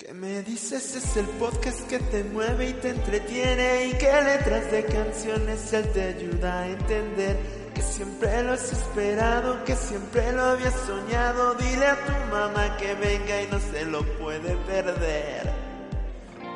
¿Qué 0.00 0.14
me 0.14 0.42
dices? 0.42 0.96
Es 0.96 1.16
el 1.18 1.26
podcast 1.26 1.86
que 1.86 1.98
te 1.98 2.24
mueve 2.24 2.70
y 2.70 2.72
te 2.72 2.88
entretiene 2.88 3.88
y 3.88 3.98
que 3.98 4.06
letras 4.06 4.72
de 4.72 4.82
canciones 4.86 5.70
él 5.74 5.92
te 5.92 6.02
ayuda 6.02 6.62
a 6.62 6.68
entender 6.68 7.36
que 7.74 7.82
siempre 7.82 8.42
lo 8.42 8.52
has 8.52 8.72
esperado, 8.72 9.62
que 9.64 9.76
siempre 9.76 10.32
lo 10.32 10.42
habías 10.42 10.74
soñado. 10.86 11.54
Dile 11.56 11.86
a 11.86 11.96
tu 12.06 12.12
mamá 12.34 12.78
que 12.78 12.94
venga 12.94 13.42
y 13.42 13.46
no 13.48 13.60
se 13.60 13.84
lo 13.84 14.02
puede 14.18 14.56
perder. 14.56 15.52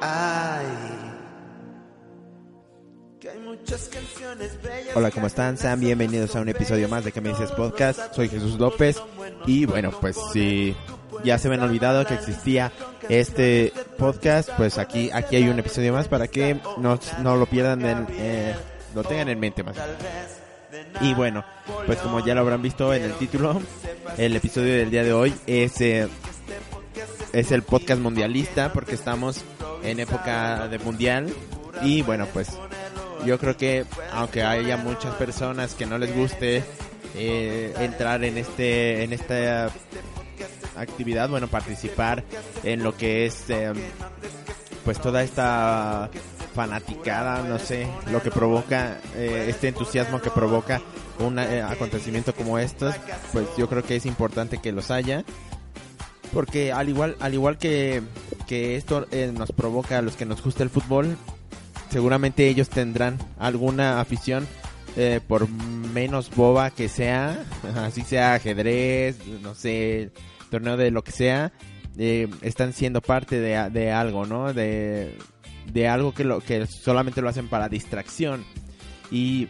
Ay. 0.00 0.64
Que 3.20 3.28
hay 3.28 3.40
muchas 3.40 3.90
canciones 3.90 4.62
bellas. 4.62 4.96
Hola, 4.96 5.10
¿cómo 5.10 5.26
están? 5.26 5.58
Sean 5.58 5.80
bienvenidos 5.80 6.34
a 6.34 6.40
un 6.40 6.48
episodio 6.48 6.88
más 6.88 7.04
de 7.04 7.12
Que 7.12 7.20
me 7.20 7.28
dices 7.28 7.52
podcast. 7.52 8.14
Soy 8.14 8.30
Jesús 8.30 8.58
López 8.58 9.02
y 9.46 9.66
bueno, 9.66 9.90
pues 10.00 10.16
si 10.32 10.74
ya 11.24 11.38
se 11.38 11.48
me 11.48 11.56
han 11.56 11.62
olvidado 11.62 12.06
que 12.06 12.14
existía 12.14 12.70
este 13.08 13.72
podcast, 13.98 14.50
pues 14.56 14.78
aquí 14.78 15.10
aquí 15.12 15.36
hay 15.36 15.48
un 15.48 15.58
episodio 15.58 15.92
más 15.92 16.08
para 16.08 16.28
que 16.28 16.60
no, 16.78 16.98
no 17.22 17.36
lo 17.36 17.46
pierdan, 17.46 17.84
en, 17.84 18.06
eh, 18.12 18.54
lo 18.94 19.02
tengan 19.02 19.28
en 19.28 19.40
mente 19.40 19.62
más. 19.62 19.76
Y 21.00 21.14
bueno, 21.14 21.44
pues 21.86 21.98
como 21.98 22.24
ya 22.24 22.34
lo 22.34 22.40
habrán 22.40 22.62
visto 22.62 22.92
en 22.94 23.02
el 23.02 23.12
título, 23.14 23.60
el 24.16 24.36
episodio 24.36 24.74
del 24.74 24.90
día 24.90 25.02
de 25.02 25.12
hoy 25.12 25.34
es 25.46 25.80
eh, 25.80 26.08
es 27.32 27.50
el 27.50 27.62
podcast 27.62 28.00
mundialista 28.00 28.72
porque 28.72 28.94
estamos 28.94 29.44
en 29.82 30.00
época 30.00 30.68
de 30.68 30.78
mundial 30.78 31.32
y 31.82 32.02
bueno, 32.02 32.26
pues 32.32 32.48
yo 33.26 33.38
creo 33.38 33.56
que 33.56 33.84
aunque 34.12 34.42
haya 34.42 34.76
muchas 34.76 35.14
personas 35.14 35.74
que 35.74 35.86
no 35.86 35.98
les 35.98 36.14
guste 36.14 36.62
eh, 37.16 37.74
entrar 37.78 38.22
en 38.24 38.38
este 38.38 39.02
en 39.04 39.12
esta 39.12 39.70
actividad, 40.76 41.28
bueno, 41.28 41.48
participar 41.48 42.24
en 42.62 42.82
lo 42.82 42.96
que 42.96 43.26
es 43.26 43.48
eh, 43.48 43.72
pues 44.84 45.00
toda 45.00 45.22
esta 45.22 46.10
fanaticada, 46.54 47.42
no 47.42 47.58
sé, 47.58 47.88
lo 48.10 48.22
que 48.22 48.30
provoca 48.30 48.98
eh, 49.16 49.46
este 49.48 49.68
entusiasmo 49.68 50.20
que 50.20 50.30
provoca 50.30 50.80
un 51.18 51.38
eh, 51.38 51.62
acontecimiento 51.62 52.34
como 52.34 52.58
estos, 52.58 52.94
pues 53.32 53.46
yo 53.58 53.68
creo 53.68 53.82
que 53.82 53.96
es 53.96 54.06
importante 54.06 54.58
que 54.58 54.72
los 54.72 54.90
haya. 54.90 55.24
Porque 56.32 56.72
al 56.72 56.88
igual 56.88 57.16
al 57.20 57.34
igual 57.34 57.58
que, 57.58 58.02
que 58.46 58.76
esto 58.76 59.06
eh, 59.10 59.32
nos 59.36 59.52
provoca 59.52 59.98
a 59.98 60.02
los 60.02 60.16
que 60.16 60.26
nos 60.26 60.42
gusta 60.42 60.62
el 60.62 60.70
fútbol, 60.70 61.16
seguramente 61.90 62.48
ellos 62.48 62.68
tendrán 62.68 63.18
alguna 63.38 64.00
afición 64.00 64.46
eh, 64.96 65.20
por 65.26 65.48
menos 65.48 66.30
boba 66.34 66.70
que 66.70 66.88
sea, 66.88 67.44
así 67.76 68.02
sea 68.02 68.34
ajedrez, 68.34 69.18
no 69.42 69.54
sé, 69.54 70.10
torneo 70.50 70.76
de 70.76 70.90
lo 70.90 71.02
que 71.02 71.12
sea, 71.12 71.52
eh, 71.98 72.28
están 72.42 72.72
siendo 72.72 73.00
parte 73.00 73.40
de, 73.40 73.92
algo, 73.92 74.26
¿no? 74.26 74.52
De, 74.52 75.16
de 75.72 75.88
algo 75.88 76.12
que 76.12 76.24
lo 76.24 76.40
que 76.40 76.66
solamente 76.66 77.22
lo 77.22 77.28
hacen 77.28 77.48
para 77.48 77.68
distracción 77.68 78.44
y 79.10 79.48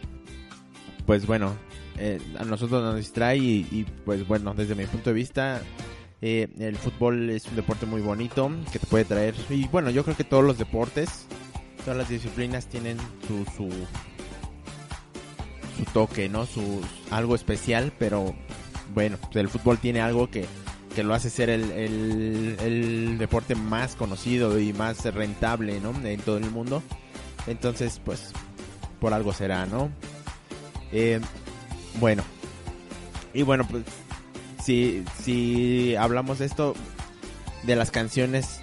pues 1.05 1.25
bueno 1.25 1.55
eh, 1.97 2.19
a 2.37 2.43
nosotros 2.43 2.83
nos 2.83 2.97
distrae 2.97 3.37
y, 3.37 3.67
y, 3.71 3.85
pues 4.05 4.27
bueno 4.27 4.53
desde 4.53 4.75
mi 4.75 4.85
punto 4.85 5.09
de 5.09 5.15
vista 5.15 5.61
eh, 6.21 6.47
el 6.59 6.75
fútbol 6.77 7.29
es 7.29 7.45
un 7.47 7.55
deporte 7.55 7.85
muy 7.85 8.01
bonito 8.01 8.49
que 8.71 8.79
te 8.79 8.87
puede 8.87 9.05
traer 9.05 9.35
y 9.49 9.67
bueno 9.67 9.89
yo 9.89 10.03
creo 10.03 10.15
que 10.15 10.23
todos 10.23 10.43
los 10.43 10.57
deportes 10.57 11.27
todas 11.83 11.97
las 11.97 12.09
disciplinas 12.09 12.67
tienen 12.67 12.97
su 13.27 13.45
su, 13.55 13.69
su 15.77 15.85
toque 15.85 16.29
no 16.29 16.45
su 16.45 16.81
algo 17.11 17.35
especial 17.35 17.91
pero 17.97 18.35
bueno 18.93 19.17
pues 19.21 19.37
el 19.37 19.49
fútbol 19.49 19.77
tiene 19.77 20.01
algo 20.01 20.29
que 20.29 20.45
que 20.95 21.03
lo 21.03 21.13
hace 21.13 21.29
ser 21.29 21.49
el, 21.49 21.71
el, 21.71 23.17
deporte 23.17 23.53
más 23.53 23.95
conocido 23.95 24.57
y 24.59 24.71
más 24.71 25.03
rentable, 25.03 25.81
¿no? 25.81 25.93
En 26.07 26.21
todo 26.21 26.37
el 26.37 26.49
mundo. 26.49 26.81
Entonces, 27.47 28.01
pues, 28.03 28.31
por 29.01 29.13
algo 29.13 29.33
será, 29.33 29.65
¿no? 29.65 29.91
Eh, 30.93 31.19
bueno. 31.99 32.23
Y 33.33 33.43
bueno, 33.43 33.67
pues, 33.69 33.83
si, 34.63 35.03
si 35.21 35.97
hablamos 35.97 36.39
de 36.39 36.45
esto, 36.45 36.75
de 37.63 37.75
las 37.75 37.91
canciones 37.91 38.61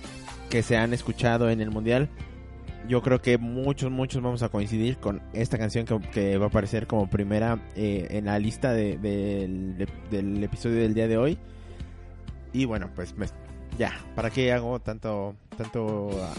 que 0.49 0.63
se 0.63 0.79
han 0.79 0.95
escuchado 0.95 1.51
en 1.51 1.61
el 1.61 1.71
Mundial, 1.71 2.09
yo 2.89 3.03
creo 3.03 3.21
que 3.21 3.39
muchos, 3.39 3.91
muchos 3.91 4.23
vamos 4.23 4.43
a 4.43 4.49
coincidir 4.49 4.99
con 4.99 5.23
esta 5.33 5.59
canción 5.59 5.87
que, 5.87 6.37
va 6.37 6.47
a 6.47 6.49
aparecer 6.49 6.87
como 6.87 7.09
primera 7.09 7.59
eh, 7.77 8.09
en 8.11 8.27
la 8.27 8.39
lista 8.39 8.73
de, 8.73 8.99
de, 8.99 9.47
de, 9.79 9.89
del 10.11 10.43
episodio 10.43 10.77
del 10.77 10.95
día 10.95 11.09
de 11.09 11.17
hoy. 11.17 11.39
Y 12.53 12.65
bueno, 12.65 12.91
pues 12.95 13.15
ya, 13.79 13.93
¿para 14.15 14.31
qué 14.31 14.53
hago 14.53 14.81
tanto 14.81 15.35
tanto 15.57 16.09
uh, 16.09 16.35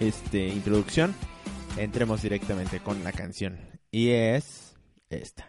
este 0.00 0.48
introducción? 0.48 1.14
Entremos 1.76 2.22
directamente 2.22 2.80
con 2.80 3.02
la 3.04 3.12
canción 3.12 3.58
y 3.90 4.10
es 4.10 4.76
esta. 5.10 5.48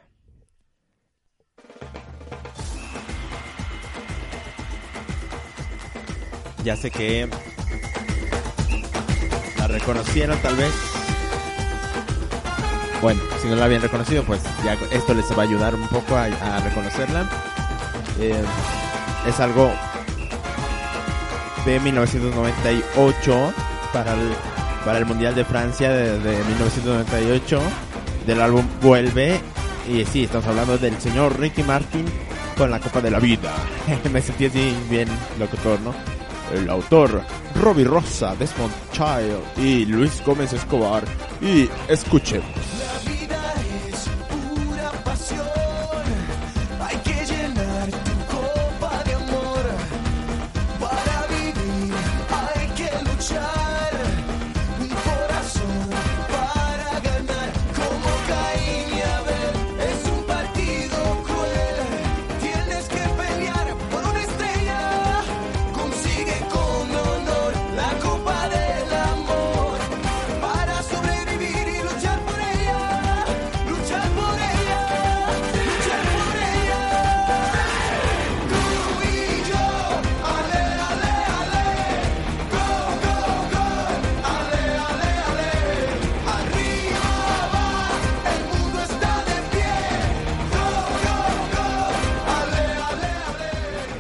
Ya 6.64 6.76
sé 6.76 6.90
que 6.90 7.30
reconocieron 9.76 10.38
tal 10.40 10.56
vez. 10.56 10.72
Bueno, 13.02 13.22
si 13.42 13.50
no 13.50 13.56
la 13.56 13.66
habían 13.66 13.82
reconocido, 13.82 14.24
pues 14.24 14.42
ya 14.64 14.78
esto 14.92 15.14
les 15.14 15.30
va 15.38 15.44
a 15.44 15.46
ayudar 15.46 15.76
un 15.76 15.88
poco 15.90 16.16
a, 16.16 16.28
reconocerla. 16.60 17.30
Eh, 18.20 18.42
es 19.28 19.40
algo 19.40 19.72
de 21.66 21.80
1998 21.82 23.54
para 23.92 24.14
el, 24.14 24.32
para 24.86 24.98
el 25.00 25.06
Mundial 25.06 25.36
de 25.36 25.44
Francia 25.44 25.90
de, 25.90 26.20
de 26.20 26.44
1998 26.46 27.62
del 28.26 28.42
álbum 28.42 28.66
Vuelve 28.82 29.42
y 29.88 30.06
sí, 30.06 30.24
estamos 30.24 30.48
hablando 30.48 30.78
del 30.78 31.00
señor 31.00 31.38
Ricky 31.40 31.64
Martin 31.64 32.06
con 32.58 32.72
la 32.72 32.80
Copa 32.80 33.02
de 33.02 33.12
la 33.12 33.20
Vida. 33.20 33.54
Me 34.12 34.22
sentí 34.22 34.46
así 34.46 34.74
bien 34.90 35.10
locutor, 35.38 35.80
¿no? 35.82 36.15
El 36.54 36.70
autor 36.70 37.22
Robbie 37.62 37.84
Rosa, 37.84 38.36
Desmond 38.36 38.74
Child 38.92 39.66
y 39.66 39.86
Luis 39.86 40.22
Gómez 40.26 40.54
Escobar. 40.54 41.04
Y 41.42 41.70
escuchemos. 41.88 42.85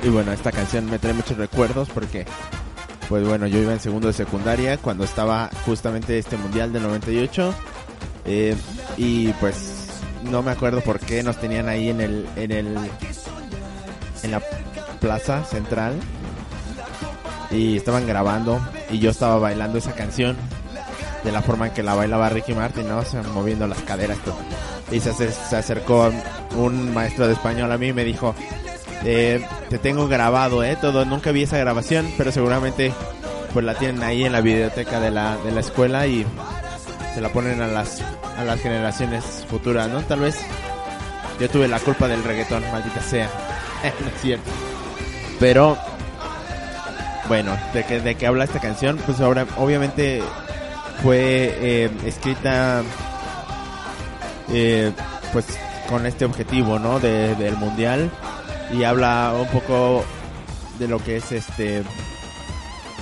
Y 0.05 0.09
bueno, 0.09 0.31
esta 0.31 0.51
canción 0.51 0.85
me 0.85 0.99
trae 0.99 1.13
muchos 1.15 1.35
recuerdos 1.35 1.89
porque, 1.89 2.27
pues 3.09 3.27
bueno, 3.27 3.47
yo 3.47 3.57
iba 3.57 3.73
en 3.73 3.79
segundo 3.79 4.05
de 4.05 4.13
secundaria 4.13 4.77
cuando 4.77 5.03
estaba 5.03 5.49
justamente 5.65 6.19
este 6.19 6.37
mundial 6.37 6.71
del 6.71 6.83
98. 6.83 7.55
Eh, 8.25 8.55
y 8.97 9.29
pues 9.39 9.87
no 10.29 10.43
me 10.43 10.51
acuerdo 10.51 10.81
por 10.81 10.99
qué 10.99 11.23
nos 11.23 11.37
tenían 11.37 11.67
ahí 11.69 11.89
en 11.89 12.01
el, 12.01 12.27
en 12.35 12.51
el, 12.51 12.77
en 14.21 14.31
la 14.31 14.43
plaza 14.99 15.43
central. 15.43 15.95
y 17.49 17.75
estaban 17.75 18.05
grabando 18.05 18.59
y 18.91 18.99
yo 18.99 19.09
estaba 19.09 19.39
bailando 19.39 19.79
esa 19.79 19.93
canción 19.93 20.37
de 21.23 21.31
la 21.31 21.41
forma 21.41 21.67
en 21.69 21.73
que 21.73 21.81
la 21.81 21.95
bailaba 21.95 22.29
Ricky 22.29 22.53
Martin, 22.53 22.87
¿no? 22.87 22.99
O 22.99 23.05
sea, 23.05 23.23
moviendo 23.23 23.65
las 23.65 23.81
caderas. 23.81 24.19
Todo. 24.19 24.37
Y 24.91 24.99
se, 24.99 25.13
se 25.13 25.55
acercó 25.55 26.11
un 26.55 26.93
maestro 26.93 27.25
de 27.25 27.33
español 27.33 27.71
a 27.71 27.79
mí 27.79 27.87
y 27.87 27.93
me 27.93 28.03
dijo, 28.03 28.35
eh, 29.05 29.45
te 29.69 29.77
tengo 29.77 30.07
grabado, 30.07 30.63
¿eh? 30.63 30.75
Todo, 30.81 31.05
nunca 31.05 31.31
vi 31.31 31.43
esa 31.43 31.59
grabación, 31.59 32.11
pero 32.17 32.31
seguramente 32.31 32.91
pues 33.53 33.63
la 33.63 33.75
tienen 33.75 34.01
ahí 34.03 34.25
en 34.25 34.31
la 34.31 34.41
videoteca 34.41 34.99
de 34.99 35.11
la, 35.11 35.37
de 35.37 35.51
la 35.51 35.59
escuela 35.59 36.07
y 36.07 36.25
se 37.13 37.21
la 37.21 37.29
ponen 37.29 37.61
a 37.61 37.67
las, 37.67 38.01
a 38.37 38.43
las 38.43 38.59
generaciones 38.59 39.45
futuras, 39.47 39.89
¿no? 39.89 40.01
Tal 40.01 40.21
vez 40.21 40.37
yo 41.39 41.47
tuve 41.49 41.67
la 41.67 41.79
culpa 41.79 42.07
del 42.07 42.23
reggaetón, 42.23 42.63
maldita 42.71 43.01
sea. 43.01 43.29
es 43.83 44.21
cierto. 44.21 44.49
Pero, 45.39 45.77
bueno, 47.27 47.55
de 47.73 47.83
que, 47.85 48.01
de 48.01 48.15
que 48.15 48.25
habla 48.25 48.45
esta 48.45 48.59
canción, 48.59 48.97
pues 49.05 49.21
ahora, 49.21 49.45
obviamente 49.57 50.23
fue 51.03 51.55
eh, 51.61 51.91
escrita, 52.05 52.81
eh, 54.51 54.91
pues 55.31 55.45
con 55.87 56.07
este 56.07 56.25
objetivo, 56.25 56.79
¿no? 56.79 56.99
De, 56.99 57.35
del 57.35 57.55
mundial 57.57 58.09
y 58.73 58.83
habla 58.83 59.33
un 59.39 59.47
poco 59.47 60.03
de 60.79 60.87
lo 60.87 61.03
que 61.03 61.17
es 61.17 61.31
este, 61.31 61.83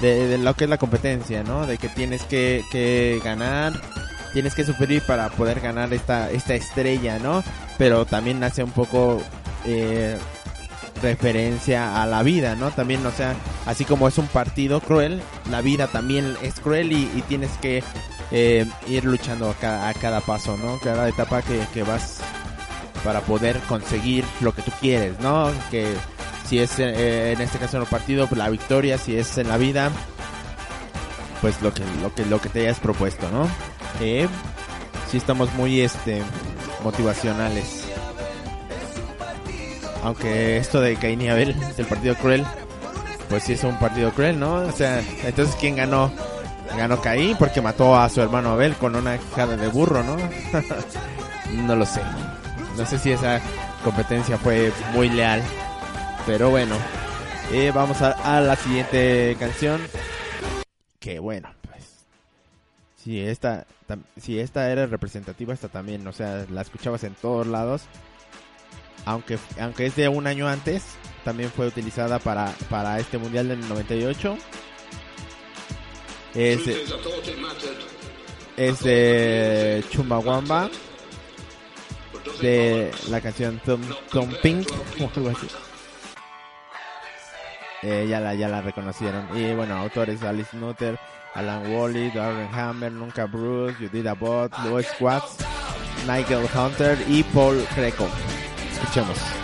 de, 0.02 0.38
lo 0.38 0.54
que 0.56 0.66
es 0.66 0.70
la 0.70 0.78
competencia, 0.78 1.44
¿no? 1.44 1.66
De 1.66 1.78
que 1.78 1.90
tienes 1.90 2.24
que, 2.24 2.64
que 2.72 3.22
ganar, 3.24 3.74
tienes 4.34 4.54
que 4.56 4.64
sufrir 4.64 5.02
para 5.06 5.30
poder 5.30 5.60
ganar 5.60 5.94
esta, 5.94 6.30
esta 6.32 6.56
estrella, 6.56 7.20
¿no? 7.20 7.44
Pero 7.78 8.06
también 8.06 8.44
hace 8.44 8.64
un 8.64 8.72
poco 8.72 9.22
eh, 9.66 10.18
referencia 11.02 12.02
a 12.02 12.06
la 12.06 12.24
vida, 12.24 12.56
¿no? 12.56 12.72
También, 12.72 13.06
o 13.06 13.12
sea, 13.12 13.36
así 13.66 13.86
como 13.86 14.08
es 14.08 14.18
un 14.18 14.28
partido 14.28 14.82
cruel, 14.82 15.22
la 15.50 15.62
vida 15.62 15.88
también 15.88 16.36
es 16.42 16.60
cruel 16.60 16.92
y, 16.92 17.10
y 17.16 17.24
tienes 17.28 17.52
que 17.62 17.84
eh, 18.32 18.66
ir 18.88 19.06
luchando 19.06 19.50
a 19.50 19.54
cada, 19.54 19.90
a 19.90 19.94
cada 19.94 20.22
paso, 20.22 20.58
¿no? 20.58 20.80
Cada 20.80 21.08
etapa 21.08 21.42
que, 21.42 21.60
que 21.74 21.84
vas 21.84 22.20
para 23.04 23.22
poder 23.22 23.60
conseguir 23.68 24.26
lo 24.42 24.54
que 24.54 24.62
tú 24.62 24.72
quieres, 24.80 25.20
¿no? 25.20 25.52
Que 25.70 25.94
si 26.48 26.60
es 26.60 26.80
eh, 26.80 27.34
en 27.34 27.42
este 27.42 27.58
caso 27.58 27.78
en 27.78 27.84
el 27.84 27.90
partido, 27.90 28.28
pues 28.28 28.38
la 28.38 28.50
victoria, 28.50 28.98
si 28.98 29.18
es 29.18 29.38
en 29.38 29.50
la 29.50 29.58
vida, 29.58 29.92
pues 31.42 31.62
lo 31.62 31.74
que 31.74 31.84
lo 32.02 32.14
que 32.14 32.26
lo 32.26 32.42
que 32.42 32.50
te 32.50 32.62
hayas 32.62 32.80
propuesto, 32.80 33.30
¿no? 33.30 33.48
Eh, 34.02 34.28
sí 35.10 35.18
estamos 35.18 35.54
muy 35.54 35.82
este 35.82 36.22
motivacionales. 36.84 37.86
Aunque 40.04 40.58
esto 40.58 40.82
de 40.82 40.96
Caín 40.98 41.22
y 41.22 41.30
Abel, 41.30 41.56
el 41.78 41.86
partido 41.86 42.16
cruel, 42.16 42.46
pues 43.30 43.44
sí 43.44 43.54
es 43.54 43.64
un 43.64 43.80
partido 43.80 44.12
cruel, 44.12 44.38
¿no? 44.40 44.56
O 44.56 44.72
sea, 44.72 45.02
entonces 45.24 45.56
¿quién 45.60 45.76
ganó? 45.78 46.12
Ganó 46.78 47.00
Caín 47.02 47.38
porque 47.38 47.62
mató 47.62 47.96
a 47.96 48.10
su 48.10 48.22
hermano 48.22 48.52
Abel 48.52 48.76
con 48.76 48.96
una 48.96 49.18
quijada 49.18 49.56
de 49.56 49.68
burro, 49.68 50.04
¿no? 50.04 50.18
no 51.66 51.76
lo 51.76 51.86
sé. 51.86 52.02
No 52.78 52.86
sé 52.86 52.98
si 53.00 53.12
esa 53.12 53.40
competencia 53.84 54.38
fue 54.38 54.72
muy 54.94 55.10
leal. 55.10 55.42
Pero 56.26 56.50
bueno, 56.50 56.76
eh, 57.52 57.72
vamos 57.74 58.02
a, 58.02 58.12
a 58.38 58.42
la 58.42 58.56
siguiente 58.56 59.36
canción. 59.40 59.82
Que 61.00 61.20
bueno, 61.20 61.50
pues. 61.70 61.84
Si 63.04 63.20
esta, 63.20 63.66
tam- 63.88 64.04
si 64.20 64.40
esta 64.40 64.72
era 64.72 64.86
representativa, 64.88 65.54
esta 65.54 65.68
también. 65.68 66.08
O 66.08 66.14
sea, 66.14 66.46
la 66.50 66.62
escuchabas 66.62 67.04
en 67.04 67.14
todos 67.16 67.46
lados. 67.48 67.84
Aunque, 69.06 69.38
aunque 69.60 69.86
es 69.88 69.96
de 69.98 70.08
un 70.08 70.28
año 70.28 70.48
antes, 70.48 70.84
también 71.26 71.52
fue 71.52 71.68
utilizada 71.68 72.20
para, 72.20 72.54
para 72.70 72.98
este 73.00 73.18
mundial 73.18 73.50
del 73.50 73.68
98. 73.68 74.38
Es, 76.36 76.62
es 78.58 78.80
de 78.84 79.84
Chumbawamba 79.92 80.70
de 82.42 82.92
la 83.10 83.22
canción 83.22 83.62
Tom, 83.66 83.82
Tom 84.12 84.30
Pink 84.42 84.68
o 85.00 85.10
algo 85.16 85.30
así. 85.30 85.48
Eh, 87.82 88.08
ya 88.08 88.22
la 88.22 88.34
ya 88.34 88.48
la 88.48 88.62
reconocieron 88.62 89.28
y 89.36 89.54
bueno 89.54 89.76
autores 89.76 90.24
Alice 90.24 90.56
Nutter, 90.56 90.98
Alan 91.34 91.70
Wally, 91.74 92.12
Darren 92.12 92.48
Hammer, 92.54 92.92
Nunca 92.92 93.26
Bruce, 93.26 93.76
Judith 93.76 94.08
Abbott, 94.08 94.54
Louis 94.66 94.88
Watts, 95.02 95.38
Nigel 96.08 96.48
Hunter 96.56 96.98
y 97.10 97.24
Paul 97.24 97.66
Greco. 97.76 98.08
Escuchemos. 98.72 99.43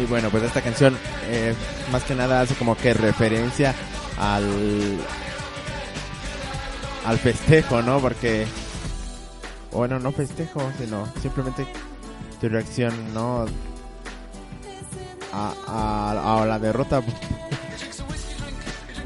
Y 0.00 0.04
bueno, 0.06 0.30
pues 0.30 0.44
esta 0.44 0.62
canción 0.62 0.96
eh, 1.26 1.54
más 1.90 2.04
que 2.04 2.14
nada 2.14 2.40
hace 2.40 2.54
como 2.54 2.76
que 2.76 2.94
referencia 2.94 3.74
al 4.18 4.98
al 7.04 7.18
festejo, 7.18 7.82
¿no? 7.82 8.00
Porque 8.00 8.46
bueno, 9.72 9.98
no 9.98 10.12
festejo, 10.12 10.60
sino 10.78 11.06
simplemente 11.20 11.66
tu 12.40 12.48
reacción, 12.48 13.14
¿no? 13.14 13.46
A, 15.32 15.52
a, 15.66 16.42
a 16.42 16.46
la 16.46 16.58
derrota. 16.58 17.02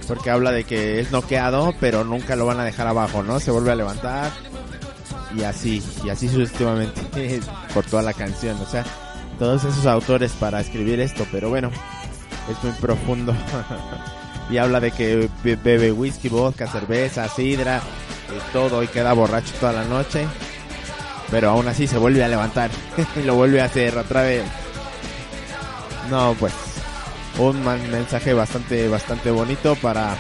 Porque 0.06 0.30
habla 0.30 0.52
de 0.52 0.64
que 0.64 1.00
es 1.00 1.10
noqueado, 1.10 1.74
pero 1.80 2.04
nunca 2.04 2.36
lo 2.36 2.44
van 2.44 2.60
a 2.60 2.64
dejar 2.64 2.86
abajo, 2.86 3.22
¿no? 3.22 3.40
Se 3.40 3.50
vuelve 3.50 3.72
a 3.72 3.76
levantar 3.76 4.30
y 5.36 5.42
así, 5.44 5.82
y 6.04 6.10
así 6.10 6.28
sucesivamente 6.28 7.40
por 7.74 7.84
toda 7.84 8.02
la 8.02 8.12
canción, 8.12 8.56
o 8.60 8.66
sea, 8.66 8.84
todos 9.42 9.64
esos 9.64 9.86
autores 9.86 10.30
para 10.38 10.60
escribir 10.60 11.00
esto, 11.00 11.26
pero 11.32 11.48
bueno, 11.48 11.68
es 12.48 12.62
muy 12.62 12.72
profundo. 12.74 13.34
y 14.50 14.56
habla 14.58 14.78
de 14.78 14.92
que 14.92 15.28
be- 15.42 15.56
bebe 15.56 15.90
whisky, 15.90 16.28
vodka, 16.28 16.68
cerveza, 16.68 17.28
sidra, 17.28 17.80
y 18.30 18.52
todo 18.52 18.84
y 18.84 18.86
queda 18.86 19.12
borracho 19.14 19.52
toda 19.58 19.72
la 19.72 19.84
noche. 19.84 20.28
Pero 21.28 21.50
aún 21.50 21.66
así 21.66 21.88
se 21.88 21.98
vuelve 21.98 22.22
a 22.22 22.28
levantar 22.28 22.70
y 23.16 23.22
lo 23.24 23.34
vuelve 23.34 23.60
a 23.60 23.64
hacer 23.64 23.98
otra 23.98 24.22
vez. 24.22 24.44
No, 26.08 26.36
pues 26.38 26.52
un 27.38 27.64
mensaje 27.64 28.32
bastante 28.34 28.86
bastante 28.88 29.32
bonito 29.32 29.74
para 29.74 30.14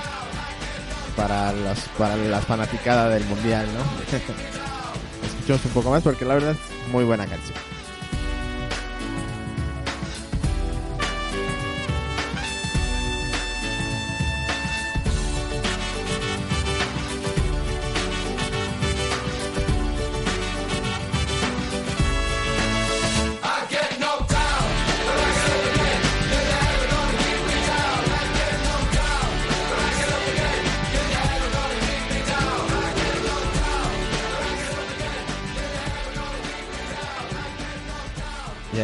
para 1.14 1.52
los 1.52 1.78
para 1.96 2.16
las 2.16 2.44
fanaticadas 2.44 3.12
del 3.14 3.24
mundial, 3.26 3.66
¿no? 3.72 3.82
Escuchemos 5.28 5.64
un 5.66 5.70
poco 5.70 5.90
más 5.90 6.02
porque 6.02 6.24
la 6.24 6.34
verdad 6.34 6.52
es 6.52 6.88
muy 6.92 7.04
buena 7.04 7.24
canción. 7.26 7.56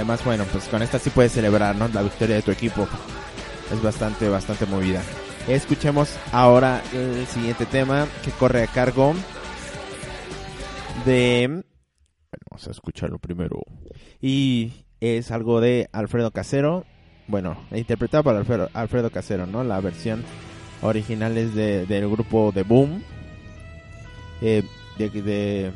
Además, 0.09 0.25
bueno, 0.25 0.45
pues 0.51 0.65
con 0.69 0.81
esta 0.81 0.99
sí 0.99 1.11
puedes 1.11 1.33
celebrar, 1.33 1.77
¿no? 1.77 1.87
La 1.89 2.01
victoria 2.01 2.37
de 2.37 2.43
tu 2.43 2.51
equipo. 2.51 2.89
Es 3.71 3.83
bastante, 3.83 4.27
bastante 4.31 4.65
movida. 4.65 5.03
Escuchemos 5.47 6.17
ahora 6.33 6.83
el 6.95 7.27
siguiente 7.27 7.67
tema 7.67 8.07
que 8.25 8.31
corre 8.31 8.63
a 8.63 8.67
cargo 8.69 9.15
de... 11.05 11.47
Bueno, 11.49 12.45
vamos 12.51 12.69
a 12.69 12.71
escucharlo 12.71 13.19
primero. 13.19 13.61
Y 14.19 14.87
es 15.01 15.31
algo 15.31 15.61
de 15.61 15.91
Alfredo 15.93 16.31
Casero. 16.31 16.87
Bueno, 17.27 17.59
interpretado 17.71 18.25
por 18.25 18.35
Alfredo, 18.35 18.71
Alfredo 18.73 19.11
Casero, 19.11 19.47
¿no? 19.47 19.63
La 19.63 19.79
versión 19.81 20.25
original 20.81 21.37
es 21.37 21.55
de, 21.55 21.85
del 21.85 22.09
grupo 22.09 22.51
The 22.55 22.63
Boom. 22.63 23.03
Eh, 24.41 24.63
de, 24.97 25.11
de 25.11 25.73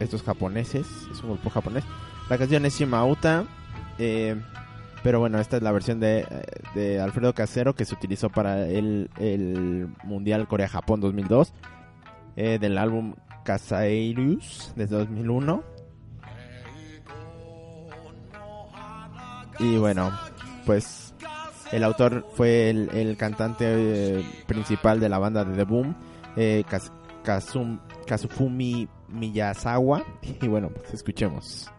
estos 0.00 0.22
japoneses. 0.22 0.86
Es 1.12 1.20
un 1.22 1.32
grupo 1.32 1.50
japonés. 1.50 1.84
La 2.28 2.38
canción 2.38 2.64
es 2.66 2.78
Shimauta. 2.78 3.44
Eh, 3.98 4.36
pero 5.02 5.20
bueno, 5.20 5.38
esta 5.38 5.56
es 5.58 5.62
la 5.62 5.72
versión 5.72 6.00
de, 6.00 6.26
Alfredo 7.02 7.32
Casero 7.34 7.74
que 7.74 7.84
se 7.84 7.94
utilizó 7.94 8.28
para 8.28 8.66
el, 8.66 9.08
el 9.18 9.88
Mundial 10.04 10.48
Corea-Japón 10.48 11.00
2002. 11.00 11.52
eh, 12.36 12.58
del 12.60 12.76
álbum 12.78 13.14
Casairus 13.44 14.72
de 14.76 14.86
2001. 14.86 15.62
Y 19.58 19.78
bueno, 19.78 20.12
pues 20.66 21.14
el 21.72 21.82
autor 21.84 22.26
fue 22.34 22.68
el, 22.68 22.90
el 22.92 23.16
cantante 23.16 23.64
eh, 24.18 24.24
principal 24.46 25.00
de 25.00 25.08
la 25.08 25.18
banda 25.18 25.44
de 25.44 25.56
The 25.56 25.64
Boom, 25.64 25.96
eh, 26.36 26.62
Kaz- 26.68 26.92
Kazum- 27.24 27.80
Kazufumi 28.06 28.86
Miyazawa. 29.08 30.02
Y 30.42 30.48
bueno, 30.48 30.68
pues 30.68 30.92
escuchemos. 30.92 31.70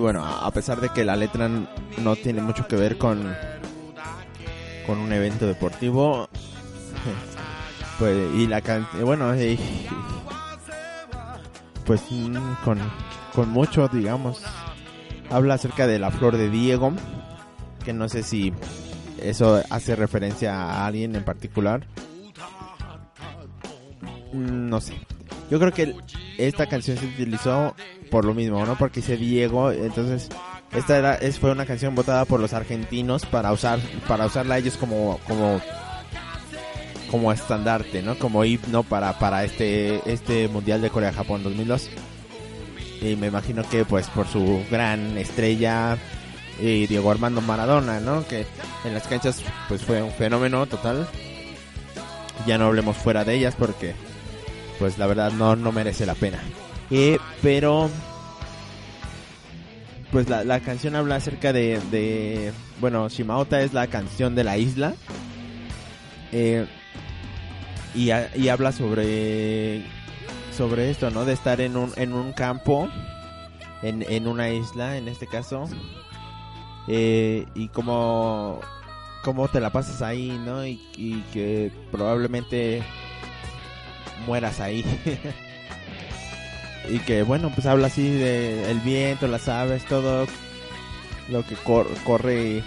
Bueno, 0.00 0.24
a 0.24 0.50
pesar 0.50 0.80
de 0.80 0.88
que 0.88 1.04
la 1.04 1.16
letra 1.16 1.48
no 1.98 2.16
tiene 2.16 2.40
mucho 2.42 2.66
que 2.66 2.76
ver 2.76 2.98
con, 2.98 3.34
con 4.86 4.98
un 4.98 5.12
evento 5.12 5.46
deportivo, 5.46 6.28
pues, 7.98 8.16
y 8.34 8.46
la 8.46 8.60
bueno, 9.04 9.32
pues 11.84 12.02
mm, 12.10 12.36
con, 12.64 12.78
con 13.34 13.48
mucho, 13.50 13.88
digamos, 13.88 14.42
habla 15.30 15.54
acerca 15.54 15.86
de 15.86 15.98
la 15.98 16.10
flor 16.10 16.36
de 16.36 16.50
Diego, 16.50 16.92
que 17.84 17.92
no 17.92 18.08
sé 18.08 18.22
si 18.22 18.52
eso 19.22 19.62
hace 19.70 19.96
referencia 19.96 20.54
a 20.62 20.86
alguien 20.86 21.14
en 21.14 21.24
particular. 21.24 21.86
Mm, 24.32 24.68
No 24.68 24.80
sé. 24.80 24.94
Yo 25.50 25.58
creo 25.58 25.72
que 25.72 25.94
esta 26.46 26.66
canción 26.66 26.96
se 26.96 27.06
utilizó 27.06 27.74
por 28.10 28.24
lo 28.24 28.34
mismo, 28.34 28.64
¿no? 28.64 28.76
Porque 28.76 29.00
dice 29.00 29.16
Diego, 29.16 29.70
entonces 29.72 30.28
esta 30.72 30.98
era 30.98 31.18
fue 31.40 31.50
una 31.50 31.66
canción 31.66 31.94
votada 31.94 32.24
por 32.24 32.40
los 32.40 32.52
argentinos 32.52 33.26
para 33.26 33.52
usar 33.52 33.80
para 34.06 34.26
usarla 34.26 34.58
ellos 34.58 34.76
como 34.76 35.18
como 35.26 35.60
como 37.10 37.32
estandarte, 37.32 38.02
¿no? 38.02 38.16
Como 38.18 38.44
himno 38.44 38.82
para 38.82 39.18
para 39.18 39.44
este 39.44 40.00
este 40.10 40.48
Mundial 40.48 40.80
de 40.80 40.90
Corea 40.90 41.12
Japón 41.12 41.42
2002. 41.42 41.90
Y 43.02 43.16
me 43.16 43.28
imagino 43.28 43.62
que 43.68 43.84
pues 43.84 44.08
por 44.08 44.26
su 44.26 44.62
gran 44.70 45.16
estrella 45.16 45.96
eh, 46.60 46.86
Diego 46.88 47.10
Armando 47.10 47.40
Maradona, 47.40 48.00
¿no? 48.00 48.26
Que 48.26 48.46
en 48.84 48.94
las 48.94 49.06
canchas 49.06 49.42
pues 49.68 49.82
fue 49.82 50.02
un 50.02 50.12
fenómeno 50.12 50.66
total. 50.66 51.08
Ya 52.46 52.58
no 52.58 52.66
hablemos 52.66 52.96
fuera 52.96 53.24
de 53.24 53.34
ellas 53.34 53.54
porque 53.58 53.94
pues 54.80 54.98
la 54.98 55.06
verdad 55.06 55.30
no, 55.30 55.54
no 55.54 55.70
merece 55.70 56.06
la 56.06 56.14
pena. 56.16 56.40
Eh, 56.90 57.18
pero 57.42 57.88
pues 60.10 60.28
la, 60.28 60.42
la 60.42 60.58
canción 60.58 60.96
habla 60.96 61.16
acerca 61.16 61.52
de, 61.52 61.78
de 61.92 62.52
bueno, 62.80 63.08
Shimaota 63.08 63.60
es 63.60 63.72
la 63.72 63.86
canción 63.86 64.34
de 64.34 64.42
la 64.42 64.58
isla. 64.58 64.94
Eh, 66.32 66.66
y, 67.94 68.10
y 68.10 68.48
habla 68.48 68.72
sobre 68.72 69.84
sobre 70.56 70.90
esto, 70.90 71.10
¿no? 71.10 71.24
De 71.24 71.32
estar 71.34 71.60
en 71.60 71.76
un, 71.76 71.92
en 71.96 72.12
un 72.12 72.32
campo, 72.32 72.88
en, 73.82 74.02
en 74.08 74.26
una 74.26 74.50
isla, 74.50 74.96
en 74.96 75.08
este 75.08 75.26
caso. 75.26 75.68
Eh, 76.88 77.46
y 77.54 77.68
cómo, 77.68 78.60
cómo 79.22 79.48
te 79.48 79.60
la 79.60 79.70
pasas 79.70 80.02
ahí, 80.02 80.40
¿no? 80.44 80.66
Y 80.66 81.24
que 81.32 81.70
probablemente 81.92 82.82
mueras 84.26 84.60
ahí. 84.60 84.84
y 86.88 86.98
que 87.00 87.22
bueno, 87.22 87.50
pues 87.50 87.66
habla 87.66 87.88
así 87.88 88.08
de 88.08 88.70
el 88.70 88.80
viento, 88.80 89.26
las 89.26 89.48
aves, 89.48 89.84
todo 89.84 90.26
lo 91.28 91.46
que 91.46 91.54
cor- 91.56 91.90
corre, 92.04 92.62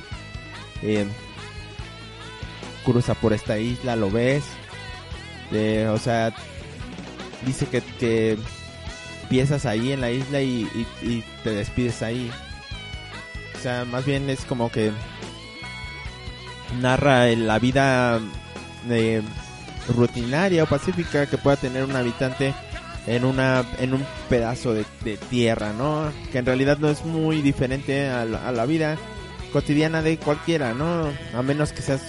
eh, 0.81 1.05
cruza 2.86 3.13
por 3.15 3.33
esta 3.33 3.57
isla, 3.57 3.95
lo 3.95 4.10
ves. 4.10 4.43
Eh, 5.51 5.88
o 5.91 5.98
sea, 5.98 6.33
dice 7.45 7.67
que, 7.67 7.81
que 8.00 8.38
empiezas 9.24 9.65
ahí 9.65 9.91
en 9.91 10.01
la 10.01 10.12
isla 10.12 10.41
y, 10.41 11.24
te 11.43 11.51
despides 11.51 12.01
ahí. 12.01 12.31
O 13.57 13.60
sea, 13.62 13.86
más 13.86 14.05
bien 14.05 14.29
es 14.29 14.41
como 14.45 14.72
que 14.72 14.91
narra 16.81 17.27
la 17.27 17.60
vida 17.60 18.19
eh, 18.89 19.22
rutinaria 19.95 20.63
o 20.63 20.67
pacífica 20.67 21.25
que 21.25 21.37
pueda 21.37 21.57
tener 21.57 21.83
un 21.83 21.95
habitante 21.95 22.53
en 23.05 23.25
una 23.25 23.65
en 23.79 23.93
un 23.93 24.05
pedazo 24.29 24.73
de, 24.73 24.85
de 25.03 25.17
tierra, 25.17 25.73
¿no? 25.73 26.11
Que 26.31 26.37
en 26.39 26.45
realidad 26.45 26.77
no 26.79 26.89
es 26.89 27.03
muy 27.03 27.41
diferente 27.41 28.09
a 28.09 28.23
la, 28.25 28.47
a 28.47 28.51
la 28.51 28.65
vida 28.65 28.97
cotidiana 29.51 30.01
de 30.01 30.17
cualquiera, 30.17 30.73
¿no? 30.73 31.09
A 31.37 31.41
menos 31.41 31.73
que 31.73 31.81
seas 31.81 32.01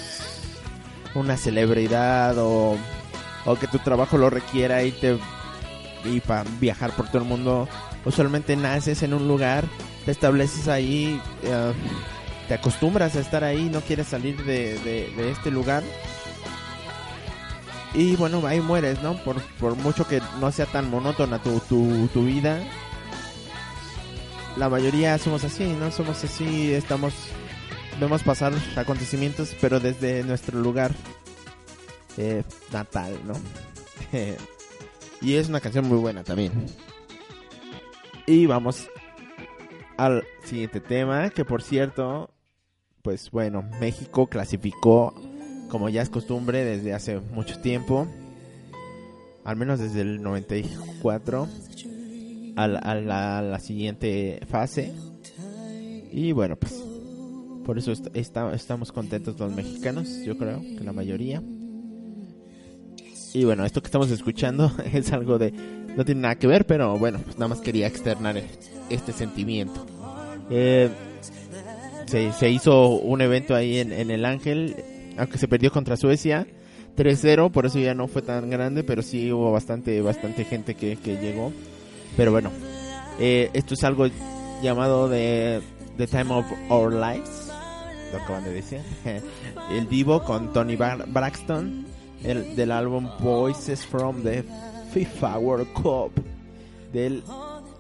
una 1.15 1.37
celebridad 1.37 2.37
o, 2.39 2.77
o 3.45 3.55
que 3.57 3.67
tu 3.67 3.79
trabajo 3.79 4.19
lo 4.19 4.31
requiera 4.31 4.83
y 4.85 4.93
te 4.93 5.19
y 6.05 6.21
para 6.21 6.45
viajar 6.61 6.93
por 6.93 7.09
todo 7.09 7.19
el 7.19 7.25
mundo. 7.29 7.69
Usualmente 8.05 8.55
naces 8.57 9.03
en 9.03 9.15
un 9.15 9.27
lugar, 9.27 9.65
te 10.05 10.11
estableces 10.11 10.69
ahí, 10.69 11.19
eh, 11.43 11.73
te 12.49 12.55
acostumbras 12.55 13.17
a 13.17 13.21
estar 13.21 13.43
ahí, 13.43 13.71
no 13.73 13.81
quieres 13.81 14.09
salir 14.09 14.45
de- 14.45 14.79
de 14.79 15.31
este 15.31 15.51
lugar. 15.51 15.83
Y 17.95 18.17
bueno, 18.17 18.45
ahí 18.47 18.61
mueres, 18.61 19.01
¿no? 19.03 19.17
Por, 19.23 19.41
por 19.61 19.77
mucho 19.77 20.07
que 20.07 20.21
no 20.41 20.51
sea 20.51 20.67
tan 20.67 20.91
monótona 20.91 21.41
tu, 21.41 21.61
tu, 21.61 22.09
tu 22.13 22.25
vida. 22.25 22.61
La 24.57 24.69
mayoría 24.69 25.17
somos 25.19 25.45
así, 25.45 25.65
¿no? 25.79 25.91
Somos 25.91 26.23
así, 26.25 26.73
estamos... 26.73 27.15
Vemos 28.01 28.25
pasar 28.25 28.53
acontecimientos, 28.75 29.55
pero 29.61 29.79
desde 29.79 30.25
nuestro 30.25 30.59
lugar 30.59 30.91
eh, 32.17 32.43
natal, 32.73 33.17
¿no? 33.25 33.35
y 35.21 35.35
es 35.35 35.49
una 35.49 35.61
canción 35.61 35.87
muy 35.87 35.99
buena 35.99 36.25
también. 36.25 36.53
Y 38.27 38.47
vamos 38.47 38.89
al 39.97 40.25
siguiente 40.45 40.81
tema, 40.81 41.31
que 41.31 41.45
por 41.45 41.63
cierto, 41.63 42.31
pues 43.03 43.31
bueno, 43.31 43.63
México 43.81 44.27
clasificó, 44.27 45.15
como 45.75 45.89
ya 45.89 46.03
es 46.03 46.09
costumbre, 46.09 46.65
desde 46.65 46.93
hace 46.95 47.19
mucho 47.33 47.59
tiempo, 47.59 48.07
al 49.43 49.57
menos 49.57 49.81
desde 49.81 50.03
el 50.03 50.23
94, 50.23 51.49
a 52.55 52.69
la, 52.69 52.79
a 52.79 52.95
la- 52.95 53.39
a 53.39 53.43
la 53.43 53.59
siguiente 53.59 54.39
fase. 54.49 54.93
Y 56.13 56.31
bueno, 56.31 56.55
pues 56.55 56.81
por 57.67 57.77
eso 57.77 57.91
est- 57.91 58.07
está- 58.15 58.55
estamos 58.55 58.93
contentos 58.93 59.37
los 59.37 59.53
mexicanos, 59.53 60.21
yo 60.25 60.39
creo 60.39 60.61
que 60.61 60.85
la 60.85 60.93
mayoría. 60.93 61.43
Y 63.33 63.43
bueno, 63.45 63.65
esto 63.65 63.83
que 63.83 63.89
estamos 63.89 64.13
escuchando 64.13 64.71
es 64.93 65.13
algo 65.13 65.39
de... 65.39 65.51
No 65.97 66.05
tiene 66.05 66.21
nada 66.21 66.37
que 66.37 66.47
ver, 66.47 66.67
pero 66.67 66.97
bueno, 67.01 67.19
pues 67.25 67.37
nada 67.37 67.49
más 67.49 67.61
quería 67.61 67.89
externar 67.89 68.37
e- 68.37 68.45
este 68.91 69.13
sentimiento. 69.13 69.85
Eh, 70.51 70.89
se, 72.07 72.33
se 72.33 72.49
hizo 72.49 72.91
un 72.91 73.21
evento 73.23 73.57
ahí 73.57 73.79
en, 73.79 73.93
en 73.93 74.13
el 74.13 74.25
Ángel, 74.25 74.77
aunque 75.17 75.39
se 75.39 75.49
perdió 75.49 75.71
contra 75.71 75.97
Suecia 75.97 76.47
3-0, 76.97 77.51
por 77.51 77.67
eso 77.67 77.79
ya 77.79 77.95
no 77.95 78.07
fue 78.09 78.23
tan 78.23 78.51
grande, 78.51 78.85
pero 78.85 79.03
sí 79.03 79.33
hubo 79.33 79.51
bastante, 79.53 80.01
bastante 80.01 80.45
gente 80.45 80.75
que, 80.75 80.97
que 80.97 81.17
llegó. 81.17 81.53
Pero 82.17 82.31
bueno, 82.31 82.51
eh, 83.19 83.51
esto 83.53 83.75
es 83.75 83.85
algo 83.85 84.07
llamado 84.63 85.09
de 85.09 85.61
The 85.97 86.07
Time 86.07 86.33
of 86.33 86.47
Our 86.69 86.93
Lives, 86.93 87.51
lo 88.13 88.19
acaban 88.19 88.45
de 88.45 88.53
decir. 88.53 88.81
el 89.73 89.89
Divo 89.89 90.23
con 90.23 90.53
Tony 90.53 90.77
Braxton, 90.77 91.87
el, 92.23 92.55
del 92.55 92.71
álbum 92.71 93.09
Voices 93.21 93.85
from 93.85 94.23
the 94.23 94.45
FIFA 94.93 95.39
World 95.39 95.73
Cup. 95.73 96.13
Del, 96.93 97.25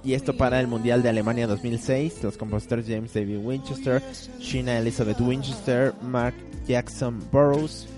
y 0.04 0.14
esto 0.14 0.37
para 0.37 0.61
el 0.61 0.66
Mundial 0.66 1.02
de 1.02 1.08
Alemania 1.08 1.46
2006. 1.46 2.23
Los 2.23 2.37
compositores 2.37 2.87
James 2.87 3.12
David 3.14 3.38
Winchester, 3.38 4.02
Sheena 4.38 4.78
Elizabeth 4.78 5.20
Winchester, 5.20 5.94
Mark 6.02 6.34
Jackson 6.66 7.23
Burroughs 7.32 7.88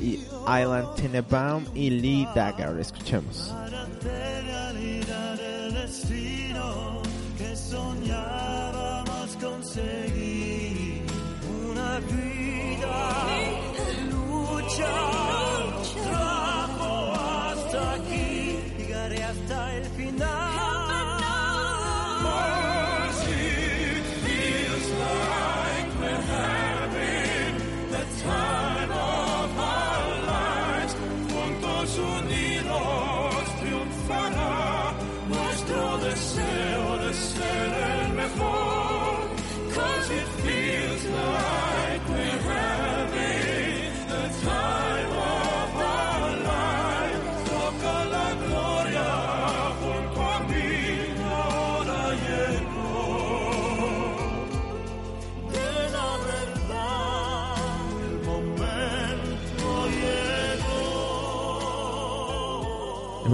y 0.00 0.20
Island 0.46 0.94
Tenenbaum 0.96 1.64
y 1.74 1.90
Lee 1.90 2.28
Dagger. 2.34 2.78
Escuchemos. 2.78 3.52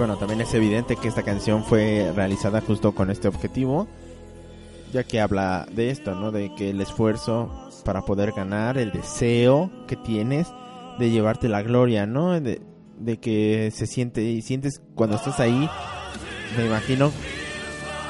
Bueno, 0.02 0.16
también 0.16 0.40
es 0.40 0.52
evidente 0.52 0.96
que 0.96 1.06
esta 1.06 1.22
canción 1.22 1.62
fue 1.62 2.10
realizada 2.12 2.60
justo 2.60 2.90
con 2.90 3.08
este 3.08 3.28
objetivo, 3.28 3.86
ya 4.92 5.04
que 5.04 5.20
habla 5.20 5.64
de 5.70 5.90
esto, 5.90 6.16
¿no? 6.16 6.32
De 6.32 6.52
que 6.56 6.70
el 6.70 6.80
esfuerzo 6.80 7.70
para 7.84 8.02
poder 8.02 8.32
ganar, 8.32 8.78
el 8.78 8.90
deseo 8.90 9.70
que 9.86 9.94
tienes 9.94 10.48
de 10.98 11.10
llevarte 11.10 11.48
la 11.48 11.62
gloria, 11.62 12.04
¿no? 12.04 12.40
De, 12.40 12.60
que 13.20 13.70
se 13.72 13.86
siente 13.86 14.22
y 14.22 14.42
sientes 14.42 14.82
cuando 14.96 15.14
estás 15.14 15.38
ahí, 15.38 15.70
me 16.56 16.66
imagino, 16.66 17.12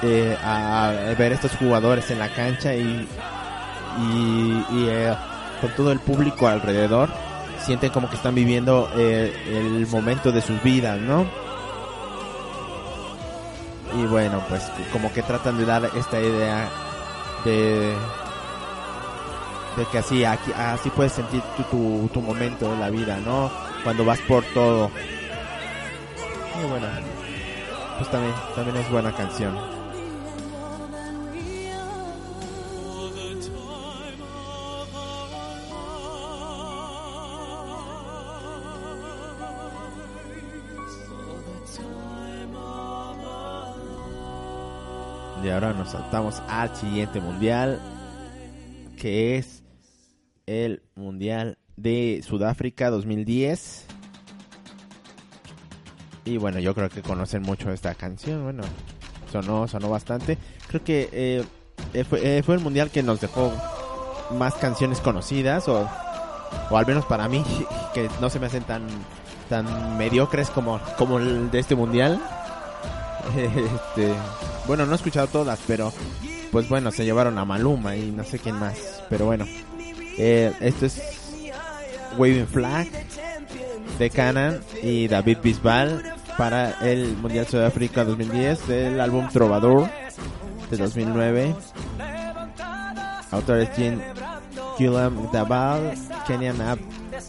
eh, 0.02 0.34
a, 0.42 0.88
a 0.88 1.14
ver 1.14 1.32
estos 1.32 1.54
jugadores 1.56 2.10
en 2.10 2.20
la 2.20 2.32
cancha 2.32 2.74
y, 2.74 3.06
y, 4.00 4.64
y, 4.70 4.86
eh, 4.88 5.14
con 5.60 5.70
todo 5.76 5.92
el 5.92 5.98
público 5.98 6.48
alrededor, 6.48 7.10
sienten 7.58 7.90
como 7.90 8.08
que 8.08 8.16
están 8.16 8.34
viviendo 8.34 8.90
eh, 8.96 9.30
el 9.46 9.86
momento 9.88 10.32
de 10.32 10.40
sus 10.40 10.62
vidas, 10.62 10.98
¿no? 10.98 11.51
Y 13.96 14.06
bueno, 14.06 14.42
pues 14.48 14.62
como 14.92 15.12
que 15.12 15.22
tratan 15.22 15.58
de 15.58 15.66
dar 15.66 15.84
esta 15.94 16.20
idea 16.20 16.68
de 17.44 17.94
de 19.76 19.86
que 19.86 19.98
así 19.98 20.24
aquí 20.24 20.52
así 20.52 20.90
puedes 20.90 21.12
sentir 21.12 21.42
tu, 21.56 21.62
tu, 21.64 22.10
tu 22.12 22.20
momento 22.20 22.70
de 22.70 22.76
la 22.78 22.90
vida, 22.90 23.18
¿no? 23.24 23.50
Cuando 23.84 24.04
vas 24.04 24.20
por 24.20 24.44
todo. 24.54 24.90
Y 26.62 26.68
bueno, 26.68 26.86
pues 27.98 28.10
también 28.10 28.34
también 28.54 28.76
es 28.76 28.90
buena 28.90 29.12
canción. 29.12 29.71
Ahora 45.52 45.72
nos 45.72 45.90
saltamos 45.90 46.42
al 46.48 46.74
siguiente 46.76 47.20
mundial, 47.20 47.80
que 48.96 49.36
es 49.36 49.62
el 50.46 50.82
mundial 50.94 51.58
de 51.76 52.22
Sudáfrica 52.26 52.90
2010. 52.90 53.86
Y 56.24 56.36
bueno, 56.38 56.58
yo 56.60 56.74
creo 56.74 56.88
que 56.88 57.02
conocen 57.02 57.42
mucho 57.42 57.70
esta 57.72 57.94
canción. 57.94 58.44
Bueno, 58.44 58.62
sonó, 59.30 59.66
sonó 59.66 59.88
bastante. 59.88 60.38
Creo 60.68 60.84
que 60.84 61.08
eh, 61.12 61.44
eh, 61.94 62.04
fue, 62.04 62.38
eh, 62.38 62.42
fue 62.42 62.54
el 62.54 62.60
mundial 62.60 62.90
que 62.90 63.02
nos 63.02 63.20
dejó 63.20 63.52
más 64.36 64.54
canciones 64.54 65.00
conocidas, 65.00 65.68
o, 65.68 65.88
o 66.70 66.76
al 66.76 66.86
menos 66.86 67.04
para 67.06 67.28
mí, 67.28 67.44
que 67.94 68.08
no 68.20 68.30
se 68.30 68.38
me 68.38 68.46
hacen 68.46 68.62
tan, 68.64 68.86
tan 69.48 69.98
mediocres 69.98 70.50
como, 70.50 70.80
como 70.96 71.18
el 71.18 71.50
de 71.50 71.58
este 71.58 71.74
mundial. 71.74 72.20
Este, 73.36 74.12
bueno, 74.66 74.86
no 74.86 74.92
he 74.92 74.96
escuchado 74.96 75.26
todas, 75.26 75.60
pero 75.66 75.92
pues 76.50 76.68
bueno, 76.68 76.90
se 76.90 77.04
llevaron 77.04 77.38
a 77.38 77.44
Maluma 77.44 77.96
y 77.96 78.10
no 78.10 78.24
sé 78.24 78.38
quién 78.38 78.56
más. 78.56 79.02
Pero 79.08 79.26
bueno, 79.26 79.46
eh, 80.18 80.52
esto 80.60 80.86
es 80.86 81.02
Waving 82.18 82.46
Flag 82.46 82.88
de 83.98 84.10
Canan 84.10 84.60
y 84.82 85.08
David 85.08 85.38
Bisbal 85.42 86.14
para 86.36 86.72
el 86.82 87.16
Mundial 87.16 87.46
Sudáfrica 87.46 88.04
2010 88.04 88.68
del 88.68 89.00
álbum 89.00 89.28
Trovador 89.28 89.88
de 90.70 90.76
2009. 90.76 91.54
Autores 93.30 93.70
Jean 93.76 94.02
Guillaume 94.78 95.28
Dabal, 95.32 95.94
Kenyan 96.26 96.60
Ab 96.60 96.78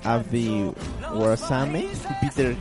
Abdi 0.03 0.71
Warasame, 1.13 1.87
Peter 2.21 2.55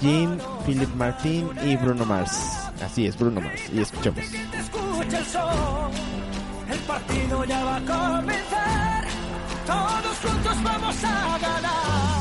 Jean, 0.00 0.38
Philip 0.64 0.94
Martin 0.94 1.48
y 1.64 1.76
Bruno 1.76 2.04
Mars. 2.04 2.65
Así 2.82 3.06
es, 3.06 3.18
Bruno 3.18 3.40
Mars. 3.40 3.62
Y 3.72 3.80
escuchemos. 3.80 4.24
Escucha 4.24 5.18
el 5.18 5.24
son, 5.26 5.90
el 6.70 6.78
partido 6.80 7.44
ya 7.44 7.64
va 7.64 7.76
a 7.76 7.80
comenzar. 7.80 9.06
Todos 9.66 10.18
juntos 10.18 10.62
vamos 10.62 10.96
a 11.04 11.38
ganar. 11.38 12.15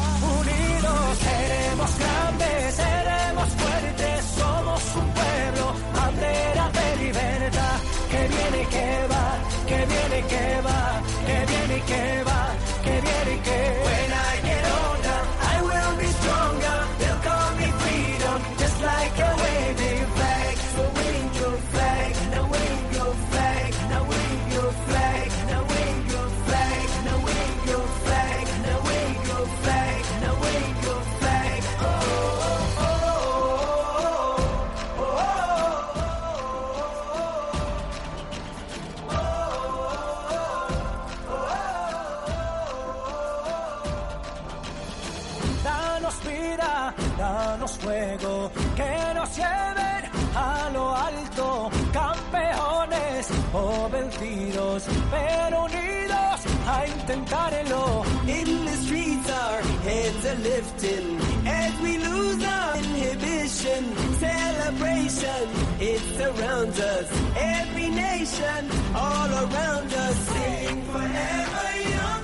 Vencidos, 54.76 54.84
pero 55.10 55.66
unidos 55.66 56.42
a 56.68 56.88
intentarlo. 56.88 58.04
In 58.28 58.66
the 58.66 58.78
streets 58.84 59.30
our 59.30 59.62
heads 59.84 60.26
are 60.26 60.42
lifting 60.42 61.20
as 61.48 61.80
we 61.82 61.98
lose 61.98 62.44
our 62.44 62.78
inhibition. 62.78 63.96
Celebration, 64.20 65.50
it 65.80 66.02
surrounds 66.18 66.80
us. 66.80 67.08
Every 67.38 67.90
nation, 67.90 68.70
all 68.96 69.30
around 69.30 69.94
us. 69.94 70.16
Sing 70.16 70.82
forever 70.92 71.68
young, 71.96 72.24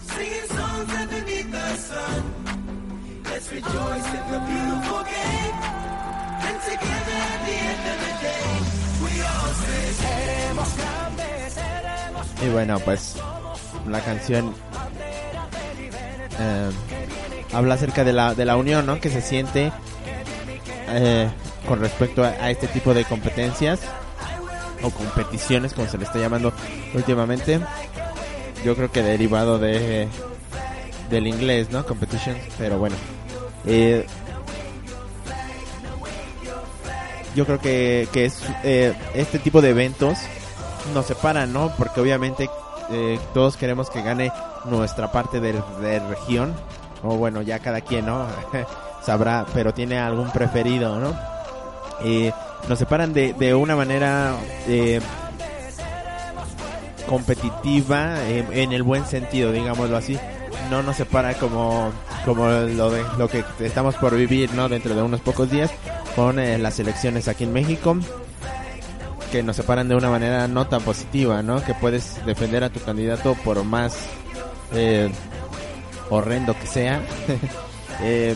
singing 0.00 0.48
songs 0.48 0.94
underneath 0.94 1.50
the 1.50 1.74
sun. 1.76 2.22
Let's 3.24 3.50
rejoice 3.50 4.08
in 4.18 4.24
the 4.32 4.40
beautiful 4.50 5.02
game. 5.04 5.56
And 6.44 6.60
together 6.62 7.18
at 7.32 7.40
the 7.46 7.56
end 7.70 7.84
of 7.92 7.98
the 8.04 8.14
day, 8.20 8.46
we 9.02 9.22
all 9.22 9.52
say, 9.62 9.82
grandes, 9.82 9.96
seremos 9.96 11.01
Y 12.44 12.48
bueno, 12.48 12.78
pues 12.80 13.14
la 13.88 14.00
canción 14.00 14.54
eh, 16.40 16.70
habla 17.52 17.74
acerca 17.74 18.04
de 18.04 18.12
la, 18.12 18.34
de 18.34 18.44
la 18.44 18.56
unión, 18.56 18.84
¿no? 18.84 19.00
Que 19.00 19.10
se 19.10 19.22
siente 19.22 19.72
eh, 20.88 21.28
con 21.68 21.80
respecto 21.80 22.24
a, 22.24 22.50
este 22.50 22.66
tipo 22.66 22.94
de 22.94 23.04
competencias 23.04 23.80
o 24.82 24.90
competiciones, 24.90 25.72
como 25.72 25.88
se 25.88 25.98
le 25.98 26.04
está 26.04 26.18
llamando 26.18 26.52
últimamente. 26.94 27.60
Yo 28.64 28.74
creo 28.74 28.90
que 28.90 29.02
derivado 29.02 29.58
de 29.58 30.08
del 31.10 31.26
inglés, 31.26 31.70
¿no? 31.70 31.84
Competition, 31.84 32.36
pero 32.58 32.78
bueno. 32.78 32.96
Eh, 33.66 34.06
yo 37.36 37.46
creo 37.46 37.60
que, 37.60 38.08
que 38.12 38.24
es 38.24 38.42
este 39.14 39.38
tipo 39.38 39.62
de 39.62 39.70
eventos 39.70 40.18
nos 40.94 41.06
separan, 41.06 41.52
¿no? 41.52 41.72
Porque 41.76 42.00
obviamente 42.00 42.48
eh, 42.90 43.18
todos 43.34 43.56
queremos 43.56 43.90
que 43.90 44.02
gane 44.02 44.32
nuestra 44.64 45.10
parte 45.12 45.40
de, 45.40 45.54
de 45.80 45.98
región. 46.00 46.54
O 47.02 47.16
bueno, 47.16 47.42
ya 47.42 47.58
cada 47.58 47.80
quien, 47.80 48.06
¿no? 48.06 48.26
Sabrá, 49.02 49.44
pero 49.52 49.74
tiene 49.74 49.98
algún 49.98 50.30
preferido, 50.30 50.98
¿no? 50.98 51.16
Eh, 52.04 52.32
nos 52.68 52.78
separan 52.78 53.12
de, 53.12 53.32
de 53.32 53.54
una 53.54 53.74
manera 53.74 54.36
eh, 54.68 55.00
competitiva, 57.08 58.16
en 58.28 58.72
el 58.72 58.82
buen 58.84 59.04
sentido, 59.04 59.50
digámoslo 59.50 59.96
así. 59.96 60.16
No 60.70 60.82
nos 60.82 60.96
separa 60.96 61.34
como, 61.34 61.90
como 62.24 62.46
lo, 62.48 62.90
de, 62.90 63.04
lo 63.18 63.28
que 63.28 63.44
estamos 63.60 63.96
por 63.96 64.14
vivir, 64.14 64.54
¿no? 64.54 64.68
Dentro 64.68 64.94
de 64.94 65.02
unos 65.02 65.20
pocos 65.20 65.50
días 65.50 65.72
con 66.14 66.38
eh, 66.38 66.56
las 66.58 66.78
elecciones 66.78 67.26
aquí 67.26 67.44
en 67.44 67.52
México 67.52 67.96
que 69.32 69.42
nos 69.42 69.56
separan 69.56 69.88
de 69.88 69.96
una 69.96 70.10
manera 70.10 70.46
no 70.46 70.66
tan 70.68 70.82
positiva, 70.82 71.42
¿no? 71.42 71.64
Que 71.64 71.74
puedes 71.74 72.24
defender 72.26 72.62
a 72.62 72.70
tu 72.70 72.80
candidato 72.80 73.34
por 73.42 73.64
más 73.64 73.96
eh, 74.72 75.10
horrendo 76.10 76.54
que 76.58 76.66
sea. 76.66 77.02
Eh, 78.04 78.34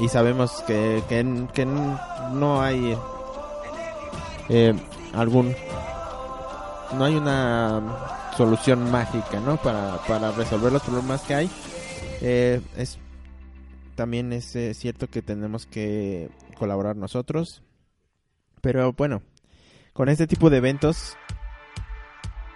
y 0.00 0.08
sabemos 0.08 0.64
que, 0.66 1.02
que, 1.08 1.46
que 1.52 1.64
no 1.64 2.60
hay 2.60 2.96
eh, 4.48 4.74
algún 5.12 5.54
no 6.96 7.04
hay 7.04 7.14
una 7.14 8.32
solución 8.36 8.90
mágica, 8.90 9.38
¿no? 9.38 9.58
Para, 9.58 9.98
para 10.08 10.32
resolver 10.32 10.72
los 10.72 10.82
problemas 10.82 11.20
que 11.22 11.34
hay. 11.34 11.50
Eh, 12.20 12.60
es 12.76 12.98
también 13.94 14.32
es 14.32 14.56
eh, 14.56 14.74
cierto 14.74 15.08
que 15.08 15.22
tenemos 15.22 15.66
que 15.66 16.30
colaborar 16.58 16.96
nosotros. 16.96 17.62
Pero 18.64 18.94
bueno, 18.94 19.20
con 19.92 20.08
este 20.08 20.26
tipo 20.26 20.48
de 20.48 20.56
eventos 20.56 21.18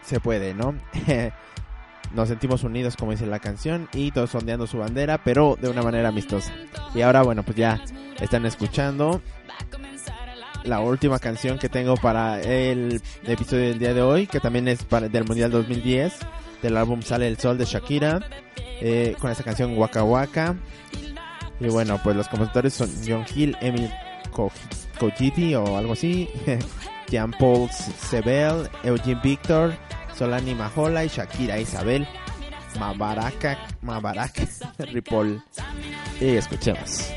se 0.03 0.21
puede, 0.21 0.55
¿no? 0.55 0.75
Nos 2.15 2.29
sentimos 2.29 2.65
unidos, 2.65 2.97
como 2.97 3.11
dice 3.11 3.27
la 3.27 3.41
canción, 3.41 3.91
y 3.93 4.11
todos 4.11 4.35
ondeando 4.35 4.67
su 4.67 4.79
bandera, 4.79 5.23
pero 5.23 5.59
de 5.61 5.69
una 5.69 5.83
manera 5.83 6.09
amistosa. 6.09 6.51
Y 6.95 7.03
ahora, 7.03 7.21
bueno, 7.23 7.43
pues 7.43 7.59
ya 7.59 7.85
están 8.19 8.47
escuchando 8.47 9.21
la 10.65 10.81
última 10.81 11.19
canción 11.19 11.59
que 11.59 11.69
tengo 11.69 11.99
para 11.99 12.41
el 12.41 13.03
episodio 13.25 13.69
del 13.69 13.79
día 13.79 13.93
de 13.93 14.01
hoy, 14.01 14.27
que 14.27 14.41
también 14.41 14.67
es 14.67 14.85
para, 14.85 15.11
del 15.11 15.27
Mundial 15.27 15.51
2010, 15.51 16.21
del 16.63 16.79
álbum 16.79 17.03
Sale 17.03 17.29
el 17.29 17.39
Sol 17.39 17.59
de 17.59 17.67
Shakira, 17.67 18.21
eh, 18.81 19.15
con 19.21 19.31
esta 19.31 19.45
canción 19.45 19.77
Waka 19.77 20.03
Waka. 20.05 20.57
Y 21.61 21.69
bueno, 21.69 22.01
pues 22.03 22.17
los 22.17 22.29
compositores 22.29 22.73
son 22.73 22.89
John 23.07 23.27
Hill, 23.35 23.59
Emil 23.61 23.91
Co 23.91 24.08
Kojiti 24.99 25.55
o 25.55 25.77
algo 25.77 25.93
así, 25.93 26.29
Jean-Paul 27.09 27.69
Sebel, 27.71 28.69
Eugene 28.85 29.21
Victor, 29.23 29.75
Solani 30.17 30.55
Majola 30.55 31.05
y 31.05 31.09
Shakira 31.09 31.59
Isabel 31.59 32.07
Mabaraka, 32.79 33.59
Mabaraka 33.83 34.43
Ripoll. 34.79 35.43
Y 36.21 36.37
escuchemos. 36.37 37.11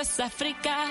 Es 0.00 0.20
África. 0.20 0.86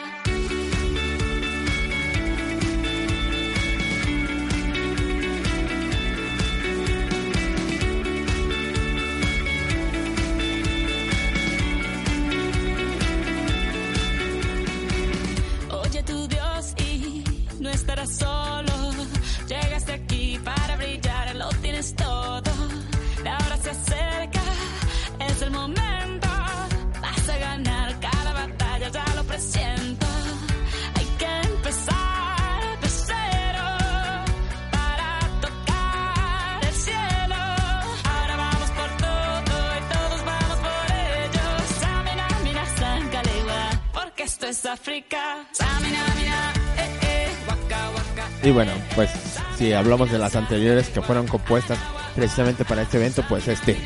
Y 48.43 48.51
bueno, 48.51 48.71
pues 48.95 49.09
si 49.57 49.73
hablamos 49.73 50.11
de 50.11 50.17
las 50.17 50.35
anteriores 50.35 50.89
que 50.89 51.01
fueron 51.01 51.27
compuestas 51.27 51.77
precisamente 52.15 52.65
para 52.65 52.83
este 52.83 52.97
evento, 52.97 53.23
pues 53.27 53.47
este 53.47 53.77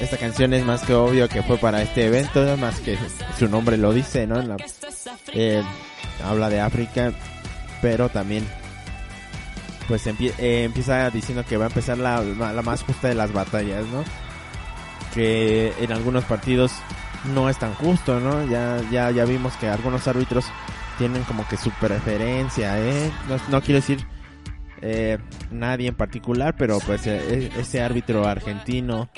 esta 0.00 0.16
canción 0.16 0.54
es 0.54 0.64
más 0.64 0.82
que 0.82 0.94
obvio 0.94 1.28
que 1.28 1.42
fue 1.42 1.58
para 1.58 1.82
este 1.82 2.06
evento, 2.06 2.56
más 2.56 2.80
que 2.80 2.98
su 3.38 3.48
nombre 3.48 3.76
lo 3.76 3.92
dice, 3.92 4.26
¿no? 4.26 4.56
Eh, 5.32 5.62
habla 6.24 6.48
de 6.48 6.60
África, 6.60 7.12
pero 7.82 8.08
también 8.08 8.46
pues 9.88 10.06
eh, 10.06 10.64
empieza 10.64 11.10
diciendo 11.10 11.44
que 11.46 11.56
va 11.56 11.64
a 11.64 11.68
empezar 11.68 11.98
la, 11.98 12.22
la 12.22 12.62
más 12.62 12.82
justa 12.82 13.08
de 13.08 13.14
las 13.14 13.32
batallas, 13.32 13.84
¿no? 13.86 14.04
Que 15.14 15.72
en 15.80 15.92
algunos 15.92 16.24
partidos 16.24 16.72
no 17.24 17.48
es 17.48 17.58
tan 17.58 17.74
justo, 17.74 18.20
¿no? 18.20 18.44
Ya 18.46 18.80
ya 18.90 19.10
ya 19.10 19.24
vimos 19.24 19.54
que 19.56 19.68
algunos 19.68 20.06
árbitros 20.08 20.44
tienen 20.98 21.22
como 21.24 21.46
que 21.48 21.56
su 21.56 21.70
preferencia, 21.72 22.78
¿eh? 22.78 23.10
No, 23.28 23.36
no 23.48 23.60
quiero 23.62 23.80
decir 23.80 24.06
eh, 24.82 25.18
nadie 25.50 25.88
en 25.88 25.94
particular, 25.94 26.54
pero 26.56 26.78
pues 26.80 27.06
eh, 27.06 27.50
ese 27.56 27.82
árbitro 27.82 28.26
argentino 28.26 29.10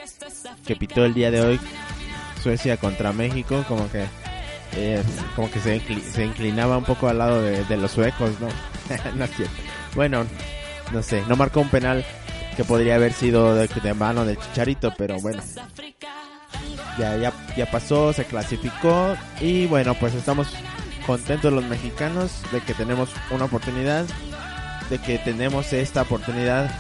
que 0.67 0.77
pitó 0.77 1.05
el 1.05 1.15
día 1.15 1.31
de 1.31 1.41
hoy 1.41 1.61
Suecia 2.43 2.77
contra 2.77 3.13
México, 3.13 3.65
como 3.69 3.91
que 3.91 4.05
eh, 4.75 5.03
como 5.37 5.51
que 5.51 5.61
se, 5.61 5.81
se 6.01 6.25
inclinaba 6.25 6.79
un 6.79 6.85
poco 6.85 7.09
al 7.09 7.19
lado 7.19 7.43
de, 7.43 7.65
de 7.65 7.77
los 7.77 7.93
suecos, 7.93 8.31
¿no? 8.41 8.49
Bueno, 9.95 10.25
no 10.93 11.03
sé, 11.03 11.23
no 11.29 11.37
marcó 11.37 11.61
un 11.61 11.69
penal 11.69 12.05
que 12.57 12.65
podría 12.65 12.95
haber 12.97 13.13
sido 13.13 13.55
de, 13.55 13.69
de 13.69 13.95
mano 13.95 14.25
del 14.25 14.39
Chicharito, 14.39 14.93
pero 14.97 15.21
bueno, 15.21 15.43
ya, 16.99 17.17
ya, 17.17 17.33
ya 17.57 17.71
pasó, 17.71 18.13
se 18.13 18.25
clasificó 18.25 19.17
y 19.41 19.67
bueno, 19.67 19.95
pues 19.95 20.15
estamos 20.15 20.49
contentos 21.07 21.53
los 21.53 21.65
mexicanos 21.65 22.43
de 22.53 22.61
que 22.61 22.75
tenemos 22.75 23.11
una 23.31 23.47
oportunidad, 23.47 24.07
de 24.91 24.99
que 24.99 25.19
tenemos 25.19 25.73
esta 25.73 26.03
oportunidad 26.03 26.71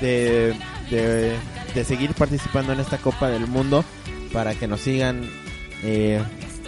de, 0.00 0.54
de, 0.90 1.36
de 1.74 1.84
seguir 1.84 2.12
participando 2.14 2.72
en 2.72 2.80
esta 2.80 2.98
Copa 2.98 3.28
del 3.28 3.46
Mundo 3.46 3.84
para 4.32 4.54
que 4.54 4.66
nos 4.66 4.80
sigan 4.80 5.28
eh, 5.82 6.22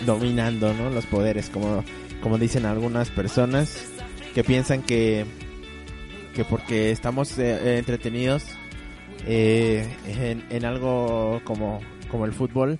dominando 0.04 0.72
¿no? 0.74 0.90
los 0.90 1.06
poderes, 1.06 1.48
como, 1.50 1.84
como 2.22 2.38
dicen 2.38 2.66
algunas 2.66 3.10
personas 3.10 3.86
que 4.34 4.44
piensan 4.44 4.82
que, 4.82 5.24
que 6.34 6.44
porque 6.44 6.90
estamos 6.90 7.38
eh, 7.38 7.78
entretenidos 7.78 8.44
eh, 9.26 9.86
en, 10.06 10.44
en 10.50 10.64
algo 10.64 11.40
como, 11.44 11.80
como 12.06 12.24
el 12.24 12.32
fútbol, 12.32 12.78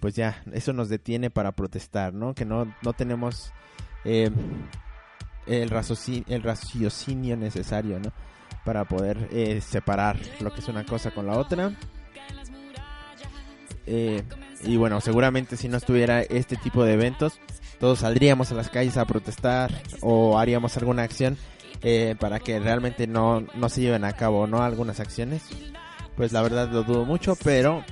pues 0.00 0.14
ya, 0.14 0.42
eso 0.52 0.72
nos 0.72 0.88
detiene 0.88 1.30
para 1.30 1.52
protestar, 1.52 2.14
¿no? 2.14 2.34
Que 2.34 2.44
no, 2.44 2.74
no 2.82 2.92
tenemos 2.92 3.52
eh, 4.04 4.30
el, 5.46 5.70
raciocinio, 5.70 7.36
necesario, 7.36 7.98
¿no? 8.00 8.12
Para 8.64 8.84
poder 8.84 9.28
eh, 9.32 9.60
separar 9.60 10.18
lo 10.40 10.52
que 10.52 10.60
es 10.60 10.68
una 10.68 10.84
cosa 10.84 11.10
con 11.10 11.26
la 11.26 11.38
otra. 11.38 11.72
Eh, 13.86 14.22
y 14.62 14.76
bueno, 14.76 15.00
seguramente 15.00 15.56
si 15.56 15.68
no 15.68 15.76
estuviera 15.76 16.22
este 16.22 16.56
tipo 16.56 16.84
de 16.84 16.94
eventos, 16.94 17.40
todos 17.78 18.00
saldríamos 18.00 18.52
a 18.52 18.54
las 18.54 18.68
calles 18.68 18.96
a 18.96 19.06
protestar 19.06 19.72
o 20.02 20.38
haríamos 20.38 20.76
alguna 20.76 21.02
acción 21.02 21.38
eh, 21.82 22.14
para 22.20 22.40
que 22.40 22.60
realmente 22.60 23.06
no, 23.06 23.40
no 23.40 23.68
se 23.70 23.80
lleven 23.80 24.04
a 24.04 24.12
cabo 24.12 24.46
no 24.46 24.62
algunas 24.62 25.00
acciones. 25.00 25.42
Pues 26.16 26.32
la 26.32 26.42
verdad 26.42 26.68
lo 26.70 26.82
dudo 26.82 27.06
mucho, 27.06 27.36
pero 27.42 27.84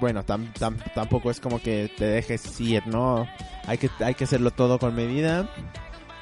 bueno, 0.00 0.24
tam- 0.24 0.52
tam- 0.54 0.78
tampoco 0.94 1.30
es 1.30 1.40
como 1.40 1.60
que 1.60 1.90
te 1.96 2.04
dejes 2.06 2.60
ir, 2.60 2.86
¿no? 2.86 3.26
Hay 3.66 3.78
que, 3.78 3.90
hay 4.00 4.14
que 4.14 4.24
hacerlo 4.24 4.50
todo 4.50 4.78
con 4.78 4.94
medida. 4.94 5.48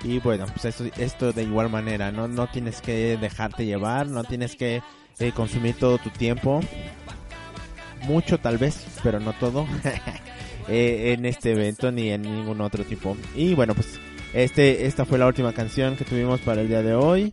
Y 0.03 0.19
bueno, 0.21 0.47
pues 0.53 0.65
esto, 0.67 0.85
esto 0.99 1.33
de 1.33 1.45
igual 1.45 1.71
manera, 1.71 2.13
¿no? 2.13 2.29
No 2.29 2.47
tienes 2.49 2.81
que 2.81 3.17
dejarte 3.17 3.65
llevar, 3.65 4.07
no 4.07 4.23
tienes 4.25 4.55
que 4.57 4.83
eh, 5.19 5.33
consumir 5.33 5.77
todo 5.79 5.99
tu 5.99 6.11
tiempo. 6.11 6.61
Mucho 8.03 8.39
tal 8.39 8.59
vez, 8.59 8.87
pero 9.03 9.19
no 9.21 9.33
todo. 9.35 9.67
eh, 10.69 11.15
en 11.17 11.25
este 11.25 11.53
evento 11.53 11.91
ni 11.91 12.11
en 12.11 12.23
ningún 12.23 12.61
otro 12.61 12.85
tipo. 12.85 13.17
Y 13.35 13.55
bueno, 13.55 13.75
pues 13.75 13.99
este, 14.35 14.87
esta 14.87 15.05
fue 15.07 15.19
la 15.19 15.27
última 15.27 15.53
canción 15.55 15.97
que 15.97 16.05
tuvimos 16.05 16.41
para 16.41 16.61
el 16.61 16.69
día 16.69 16.83
de 16.83 16.95
hoy. 16.95 17.33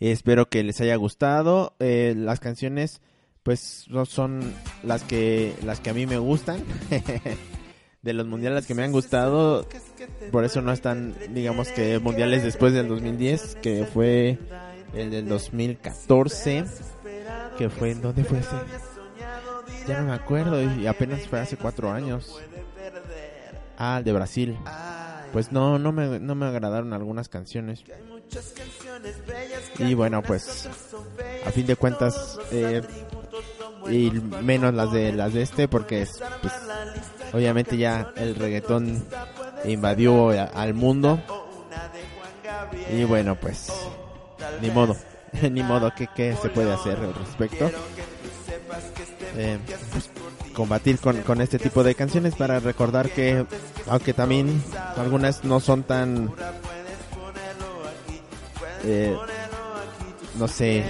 Espero 0.00 0.48
que 0.48 0.62
les 0.62 0.80
haya 0.80 0.94
gustado. 0.96 1.74
Eh, 1.80 2.14
las 2.16 2.38
canciones, 2.38 3.00
pues, 3.48 3.86
no 3.88 4.04
son 4.04 4.52
las 4.82 5.04
que, 5.04 5.54
las 5.64 5.80
que 5.80 5.88
a 5.88 5.94
mí 5.94 6.04
me 6.04 6.18
gustan. 6.18 6.62
de 8.02 8.12
los 8.12 8.26
mundiales 8.26 8.66
que 8.66 8.74
me 8.74 8.84
han 8.84 8.92
gustado. 8.92 9.66
Por 10.30 10.44
eso 10.44 10.60
no 10.60 10.70
están, 10.70 11.14
digamos 11.30 11.68
que 11.68 11.98
mundiales 11.98 12.42
después 12.42 12.74
del 12.74 12.88
2010, 12.88 13.56
que 13.62 13.86
fue 13.86 14.38
el 14.92 15.10
del 15.10 15.26
2014. 15.30 16.66
Que 17.56 17.70
fue, 17.70 17.92
¿en 17.92 18.02
dónde 18.02 18.22
fue 18.22 18.40
ese? 18.40 18.54
Ya 19.86 20.02
no 20.02 20.08
me 20.08 20.12
acuerdo 20.12 20.62
y 20.62 20.86
apenas 20.86 21.26
fue 21.26 21.40
hace 21.40 21.56
cuatro 21.56 21.90
años. 21.90 22.38
Ah, 23.78 23.96
el 24.00 24.04
de 24.04 24.12
Brasil. 24.12 24.58
Pues 25.32 25.52
no, 25.52 25.78
no 25.78 25.90
me, 25.90 26.20
no 26.20 26.34
me 26.34 26.44
agradaron 26.44 26.92
algunas 26.92 27.30
canciones. 27.30 27.82
Y 29.78 29.94
bueno, 29.94 30.22
pues 30.22 30.68
a 31.46 31.50
fin 31.50 31.66
de 31.66 31.76
cuentas, 31.76 32.38
eh, 32.50 32.82
y 33.90 34.10
menos 34.42 34.74
las 34.74 34.92
de 34.92 35.12
las 35.12 35.32
de 35.32 35.42
este, 35.42 35.68
porque 35.68 36.02
es, 36.02 36.22
pues, 36.42 36.52
obviamente 37.32 37.76
ya 37.76 38.12
el 38.16 38.34
reggaetón 38.34 39.04
invadió 39.64 40.30
al 40.30 40.74
mundo. 40.74 41.20
Y 42.90 43.04
bueno, 43.04 43.36
pues, 43.36 43.72
ni 44.60 44.70
modo, 44.70 44.96
ni 45.50 45.62
modo, 45.62 45.92
¿qué, 45.96 46.08
qué 46.14 46.36
se 46.40 46.48
puede 46.48 46.72
hacer 46.72 46.98
al 46.98 47.14
respecto? 47.14 47.70
Eh, 49.36 49.58
pues, 49.92 50.10
combatir 50.54 50.98
con, 50.98 51.22
con 51.22 51.40
este 51.40 51.58
tipo 51.58 51.84
de 51.84 51.94
canciones 51.94 52.34
para 52.34 52.58
recordar 52.58 53.10
que, 53.10 53.46
aunque 53.86 54.12
también 54.12 54.60
algunas 54.96 55.44
no 55.44 55.60
son 55.60 55.84
tan, 55.84 56.32
eh, 58.84 59.16
no 60.36 60.48
sé, 60.48 60.84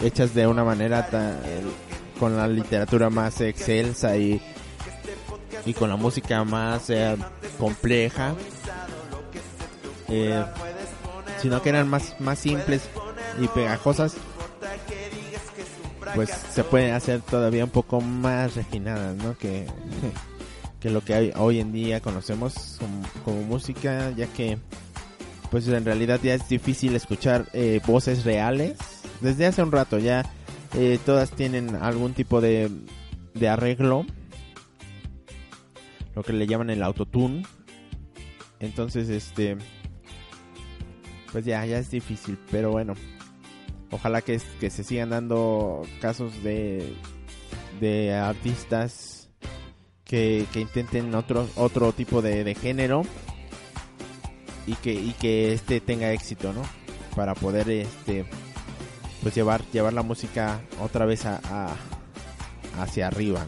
hechas 0.00 0.34
de 0.34 0.48
una 0.48 0.64
manera 0.64 1.06
tan, 1.08 1.38
con 2.18 2.36
la 2.36 2.46
literatura 2.48 3.10
más 3.10 3.40
excelsa 3.40 4.16
y, 4.16 4.40
y 5.66 5.74
con 5.74 5.88
la 5.88 5.96
música 5.96 6.44
más 6.44 6.90
eh, 6.90 7.16
compleja, 7.58 8.34
eh, 10.08 10.44
sino 11.40 11.62
que 11.62 11.68
eran 11.68 11.88
más, 11.88 12.18
más 12.20 12.38
simples 12.38 12.82
y 13.40 13.48
pegajosas 13.48 14.16
pues 16.14 16.30
se 16.30 16.64
puede 16.64 16.92
hacer 16.92 17.20
todavía 17.20 17.64
un 17.64 17.70
poco 17.70 18.00
más 18.00 18.54
refinadas, 18.54 19.16
¿no? 19.16 19.36
Que, 19.36 19.66
que 20.80 20.90
lo 20.90 21.02
que 21.02 21.32
hoy 21.36 21.60
en 21.60 21.72
día 21.72 22.00
conocemos 22.00 22.76
como, 22.78 23.02
como 23.24 23.42
música, 23.42 24.10
ya 24.16 24.26
que 24.26 24.58
pues 25.50 25.66
en 25.68 25.84
realidad 25.84 26.20
ya 26.22 26.34
es 26.34 26.48
difícil 26.48 26.94
escuchar 26.96 27.46
eh, 27.52 27.80
voces 27.86 28.24
reales. 28.24 28.76
Desde 29.20 29.46
hace 29.46 29.62
un 29.62 29.72
rato 29.72 29.98
ya 29.98 30.24
eh, 30.76 30.98
todas 31.04 31.30
tienen 31.30 31.76
algún 31.76 32.14
tipo 32.14 32.40
de, 32.40 32.70
de 33.34 33.48
arreglo, 33.48 34.06
lo 36.14 36.22
que 36.22 36.32
le 36.32 36.46
llaman 36.46 36.70
el 36.70 36.82
autotune. 36.82 37.44
Entonces, 38.60 39.08
este, 39.08 39.56
pues 41.32 41.44
ya, 41.44 41.64
ya 41.66 41.78
es 41.78 41.90
difícil, 41.90 42.38
pero 42.50 42.70
bueno 42.70 42.94
ojalá 43.94 44.22
que, 44.22 44.40
que 44.60 44.70
se 44.70 44.84
sigan 44.84 45.10
dando 45.10 45.82
casos 46.00 46.42
de, 46.42 46.94
de 47.80 48.12
artistas 48.12 49.28
que, 50.04 50.46
que 50.52 50.60
intenten 50.60 51.14
otro, 51.14 51.48
otro 51.54 51.92
tipo 51.92 52.20
de, 52.20 52.44
de 52.44 52.54
género 52.54 53.02
y 54.66 54.74
que, 54.74 54.92
y 54.92 55.12
que 55.12 55.52
este 55.52 55.80
tenga 55.80 56.12
éxito, 56.12 56.52
¿no? 56.52 56.62
Para 57.14 57.34
poder 57.34 57.70
este 57.70 58.26
pues 59.24 59.34
llevar, 59.34 59.62
llevar 59.72 59.94
la 59.94 60.02
música 60.02 60.60
otra 60.82 61.06
vez 61.06 61.24
a, 61.24 61.40
hacia 62.78 63.06
arriba. 63.06 63.46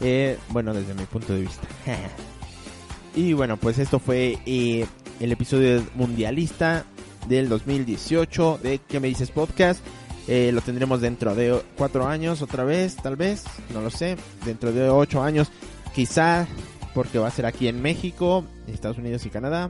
Eh, 0.00 0.38
bueno, 0.50 0.72
desde 0.72 0.94
mi 0.94 1.04
punto 1.04 1.32
de 1.32 1.40
vista. 1.40 1.66
y 3.16 3.32
bueno, 3.32 3.56
pues 3.56 3.80
esto 3.80 3.98
fue 3.98 4.38
eh, 4.46 4.86
el 5.18 5.32
episodio 5.32 5.84
mundialista 5.96 6.84
del 7.26 7.48
2018 7.48 8.60
de 8.62 8.78
¿Qué 8.78 9.00
me 9.00 9.08
dices 9.08 9.32
podcast? 9.32 9.84
Eh, 10.28 10.52
lo 10.54 10.60
tendremos 10.60 11.00
dentro 11.00 11.34
de 11.34 11.60
cuatro 11.76 12.06
años 12.06 12.40
otra 12.40 12.62
vez, 12.62 12.94
tal 12.94 13.16
vez, 13.16 13.42
no 13.74 13.80
lo 13.80 13.90
sé. 13.90 14.16
Dentro 14.44 14.70
de 14.70 14.88
ocho 14.90 15.24
años, 15.24 15.48
quizá, 15.92 16.46
porque 16.94 17.18
va 17.18 17.26
a 17.26 17.32
ser 17.32 17.46
aquí 17.46 17.66
en 17.66 17.82
México, 17.82 18.44
Estados 18.68 18.98
Unidos 18.98 19.26
y 19.26 19.30
Canadá. 19.30 19.68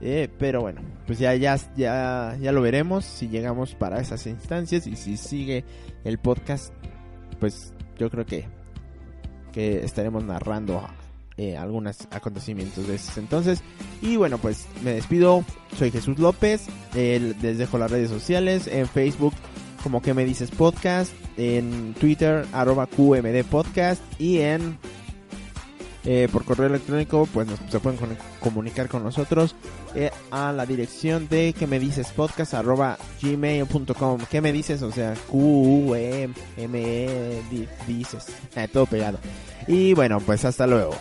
Eh, 0.00 0.28
pero 0.38 0.62
bueno, 0.62 0.80
pues 1.06 1.18
ya, 1.18 1.34
ya, 1.34 1.58
ya, 1.76 2.36
ya 2.40 2.52
lo 2.52 2.62
veremos 2.62 3.04
si 3.04 3.28
llegamos 3.28 3.74
para 3.74 4.00
esas 4.00 4.26
instancias 4.26 4.86
y 4.86 4.96
si 4.96 5.16
sigue 5.16 5.64
el 6.04 6.18
podcast, 6.18 6.72
pues 7.38 7.74
yo 7.98 8.10
creo 8.10 8.24
que, 8.24 8.46
que 9.52 9.84
estaremos 9.84 10.24
narrando 10.24 10.82
eh, 11.36 11.56
algunos 11.56 12.08
acontecimientos 12.10 12.88
de 12.88 12.94
ese 12.94 13.20
entonces. 13.20 13.62
Y 14.00 14.16
bueno, 14.16 14.38
pues 14.38 14.66
me 14.82 14.92
despido. 14.92 15.44
Soy 15.78 15.90
Jesús 15.90 16.18
López. 16.18 16.66
les 16.94 17.58
dejo 17.58 17.78
las 17.78 17.90
redes 17.90 18.08
sociales 18.10 18.66
en 18.66 18.86
Facebook 18.86 19.34
como 19.82 20.02
que 20.02 20.14
me 20.14 20.24
dices 20.24 20.50
podcast, 20.50 21.12
en 21.36 21.94
Twitter 21.94 22.46
arroba 22.52 22.86
QMD 22.86 23.44
podcast 23.50 24.02
y 24.20 24.38
en 24.38 24.78
eh, 26.04 26.28
por 26.32 26.44
correo 26.44 26.66
electrónico 26.66 27.28
pues 27.32 27.46
nos, 27.46 27.58
se 27.70 27.78
pueden 27.80 27.98
comunicar 28.40 28.88
con 28.88 29.02
nosotros 29.04 29.54
eh, 29.94 30.10
a 30.30 30.52
la 30.52 30.64
dirección 30.66 31.28
de 31.28 31.52
que 31.52 31.66
me 31.66 31.78
dices 31.78 32.08
podcast 32.16 32.54
arroba 32.54 32.96
me 34.40 34.52
dices 34.52 34.82
o 34.82 34.90
sea 34.92 35.14
Q 35.28 35.94
E 35.96 36.28
M 36.56 36.80
E 36.80 37.42
di- 37.50 37.68
dices. 37.86 38.26
Todo 38.72 38.86
pegado. 38.86 39.18
Y 39.66 39.92
bueno 39.94 40.20
pues 40.20 40.44
hasta 40.44 40.66
luego 40.66 40.94